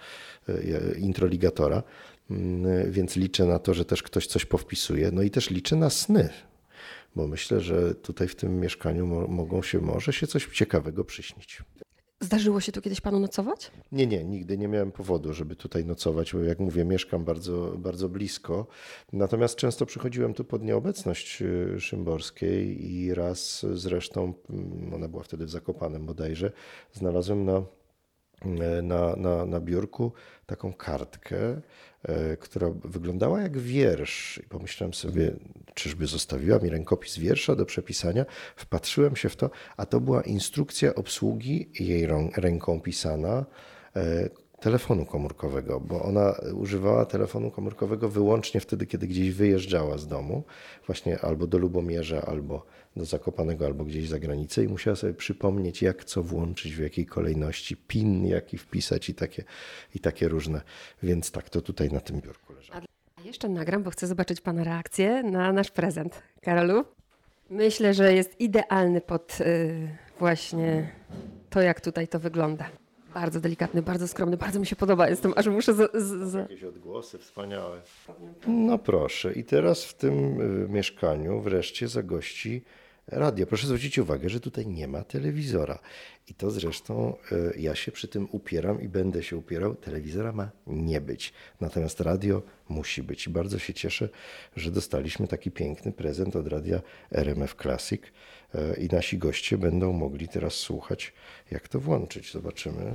e, 0.48 0.98
introligatora. 0.98 1.82
Mm, 2.30 2.92
więc 2.92 3.16
liczę 3.16 3.44
na 3.44 3.58
to, 3.58 3.74
że 3.74 3.84
też 3.84 4.02
ktoś 4.02 4.26
coś 4.26 4.44
powpisuje. 4.44 5.10
No 5.12 5.22
i 5.22 5.30
też 5.30 5.50
liczę 5.50 5.76
na 5.76 5.90
sny, 5.90 6.28
bo 7.16 7.26
myślę, 7.26 7.60
że 7.60 7.94
tutaj 7.94 8.28
w 8.28 8.36
tym 8.36 8.60
mieszkaniu 8.60 9.06
mogą 9.28 9.62
się, 9.62 9.80
może 9.80 10.12
się 10.12 10.26
coś 10.26 10.46
ciekawego 10.46 11.04
przyśnić. 11.04 11.62
Zdarzyło 12.22 12.60
się 12.60 12.72
tu 12.72 12.80
kiedyś 12.80 13.00
panu 13.00 13.20
nocować? 13.20 13.70
Nie, 13.92 14.06
nie, 14.06 14.24
nigdy 14.24 14.58
nie 14.58 14.68
miałem 14.68 14.92
powodu, 14.92 15.32
żeby 15.34 15.56
tutaj 15.56 15.84
nocować, 15.84 16.32
bo 16.32 16.38
jak 16.38 16.58
mówię, 16.58 16.84
mieszkam 16.84 17.24
bardzo, 17.24 17.74
bardzo 17.78 18.08
blisko. 18.08 18.66
Natomiast 19.12 19.56
często 19.56 19.86
przychodziłem 19.86 20.34
tu 20.34 20.44
pod 20.44 20.62
nieobecność 20.62 21.42
y, 21.42 21.80
Szymborskiej 21.80 22.92
i 22.92 23.14
raz 23.14 23.66
zresztą, 23.72 24.34
mm, 24.50 24.94
ona 24.94 25.08
była 25.08 25.22
wtedy 25.22 25.46
w 25.46 25.50
Zakopanem 25.50 26.06
bodajże, 26.06 26.52
znalazłem 26.92 27.44
na, 27.44 27.62
na, 28.82 29.16
na, 29.16 29.46
na 29.46 29.60
biurku 29.60 30.12
taką 30.46 30.72
kartkę, 30.72 31.60
E, 32.08 32.36
która 32.36 32.70
wyglądała 32.84 33.40
jak 33.40 33.58
wiersz. 33.58 34.40
I 34.44 34.48
pomyślałem 34.48 34.94
sobie, 34.94 35.32
czyżby 35.74 36.06
zostawiła 36.06 36.58
mi 36.58 36.70
rękopis 36.70 37.18
wiersza 37.18 37.54
do 37.54 37.66
przepisania. 37.66 38.26
Wpatrzyłem 38.56 39.16
się 39.16 39.28
w 39.28 39.36
to, 39.36 39.50
a 39.76 39.86
to 39.86 40.00
była 40.00 40.22
instrukcja 40.22 40.94
obsługi 40.94 41.70
jej 41.80 42.08
ręką 42.36 42.80
pisana 42.80 43.46
e, 43.96 44.30
telefonu 44.60 45.06
komórkowego, 45.06 45.80
bo 45.80 46.02
ona 46.02 46.34
używała 46.54 47.06
telefonu 47.06 47.50
komórkowego 47.50 48.08
wyłącznie 48.08 48.60
wtedy, 48.60 48.86
kiedy 48.86 49.06
gdzieś 49.06 49.30
wyjeżdżała 49.30 49.98
z 49.98 50.06
domu, 50.06 50.44
właśnie 50.86 51.20
albo 51.20 51.46
do 51.46 51.58
Lubomierza, 51.58 52.22
albo 52.22 52.66
do 52.96 53.04
Zakopanego, 53.04 53.66
albo 53.66 53.84
gdzieś 53.84 54.08
za 54.08 54.18
granicę 54.18 54.64
i 54.64 54.68
musiała 54.68 54.96
sobie 54.96 55.14
przypomnieć, 55.14 55.82
jak 55.82 56.04
co 56.04 56.22
włączyć, 56.22 56.74
w 56.74 56.80
jakiej 56.80 57.06
kolejności, 57.06 57.76
pin 57.76 58.26
jaki 58.26 58.58
wpisać 58.58 59.08
i 59.08 59.14
takie, 59.14 59.44
i 59.94 60.00
takie 60.00 60.28
różne. 60.28 60.60
Więc 61.02 61.30
tak, 61.30 61.50
to 61.50 61.60
tutaj 61.60 61.90
na 61.90 62.00
tym 62.00 62.20
biurku 62.20 62.52
leżało. 62.52 62.80
A 63.16 63.22
jeszcze 63.22 63.48
nagram, 63.48 63.82
bo 63.82 63.90
chcę 63.90 64.06
zobaczyć 64.06 64.40
Pana 64.40 64.64
reakcję 64.64 65.22
na 65.22 65.52
nasz 65.52 65.70
prezent. 65.70 66.22
Karolu? 66.42 66.84
Myślę, 67.50 67.94
że 67.94 68.14
jest 68.14 68.40
idealny 68.40 69.00
pod 69.00 69.38
yy, 69.40 69.88
właśnie 70.18 70.90
to, 71.50 71.62
jak 71.62 71.80
tutaj 71.80 72.08
to 72.08 72.20
wygląda. 72.20 72.70
Bardzo 73.14 73.40
delikatny, 73.40 73.82
bardzo 73.82 74.08
skromny, 74.08 74.36
bardzo 74.36 74.60
mi 74.60 74.66
się 74.66 74.76
podoba. 74.76 75.08
Jestem, 75.08 75.32
aż 75.36 75.46
muszę. 75.46 75.74
Z, 75.74 75.92
z, 75.94 76.30
z... 76.30 76.34
Jakieś 76.34 76.64
odgłosy 76.64 77.18
wspaniałe. 77.18 77.80
No 78.46 78.78
proszę, 78.78 79.32
i 79.32 79.44
teraz 79.44 79.84
w 79.84 79.94
tym 79.94 80.40
y, 80.40 80.68
mieszkaniu 80.68 81.40
wreszcie 81.40 81.88
zagości 81.88 82.62
radio. 83.06 83.46
Proszę 83.46 83.66
zwrócić 83.66 83.98
uwagę, 83.98 84.28
że 84.28 84.40
tutaj 84.40 84.66
nie 84.66 84.88
ma 84.88 85.04
telewizora. 85.04 85.78
I 86.28 86.34
to 86.34 86.50
zresztą 86.50 87.16
y, 87.32 87.60
ja 87.60 87.74
się 87.74 87.92
przy 87.92 88.08
tym 88.08 88.28
upieram 88.32 88.82
i 88.82 88.88
będę 88.88 89.22
się 89.22 89.36
upierał. 89.36 89.74
Telewizora 89.74 90.32
ma 90.32 90.50
nie 90.66 91.00
być. 91.00 91.32
Natomiast 91.60 92.00
radio 92.00 92.42
musi 92.68 93.02
być. 93.02 93.26
I 93.26 93.30
bardzo 93.30 93.58
się 93.58 93.74
cieszę, 93.74 94.08
że 94.56 94.70
dostaliśmy 94.70 95.28
taki 95.28 95.50
piękny 95.50 95.92
prezent 95.92 96.36
od 96.36 96.48
radia 96.48 96.80
RMF 97.12 97.54
Classic. 97.54 98.02
I 98.78 98.88
nasi 98.92 99.18
goście 99.18 99.58
będą 99.58 99.92
mogli 99.92 100.28
teraz 100.28 100.54
słuchać, 100.54 101.12
jak 101.50 101.68
to 101.68 101.80
włączyć. 101.80 102.32
Zobaczymy. 102.32 102.94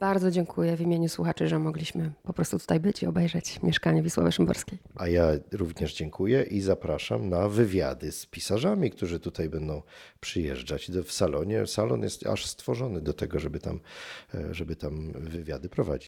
Bardzo 0.00 0.30
dziękuję 0.30 0.76
w 0.76 0.80
imieniu 0.80 1.08
słuchaczy, 1.08 1.48
że 1.48 1.58
mogliśmy 1.58 2.12
po 2.22 2.32
prostu 2.32 2.58
tutaj 2.58 2.80
być 2.80 3.02
i 3.02 3.06
obejrzeć 3.06 3.62
mieszkanie 3.62 4.02
Wisławy 4.02 4.32
Szymborskiej. 4.32 4.78
A 4.96 5.08
ja 5.08 5.28
również 5.52 5.94
dziękuję 5.94 6.42
i 6.42 6.60
zapraszam 6.60 7.28
na 7.28 7.48
wywiady 7.48 8.12
z 8.12 8.26
pisarzami, 8.26 8.90
którzy 8.90 9.20
tutaj 9.20 9.48
będą 9.48 9.82
przyjeżdżać 10.20 10.90
w 11.04 11.12
salonie. 11.12 11.66
Salon 11.66 12.02
jest 12.02 12.26
aż 12.26 12.46
stworzony 12.46 13.00
do 13.00 13.12
tego, 13.12 13.38
żeby 13.38 13.60
tam, 13.60 13.80
e, 14.34 14.54
żeby 14.54 14.76
tam 14.76 15.12
wywiady 15.12 15.68
prowadzić. 15.68 16.04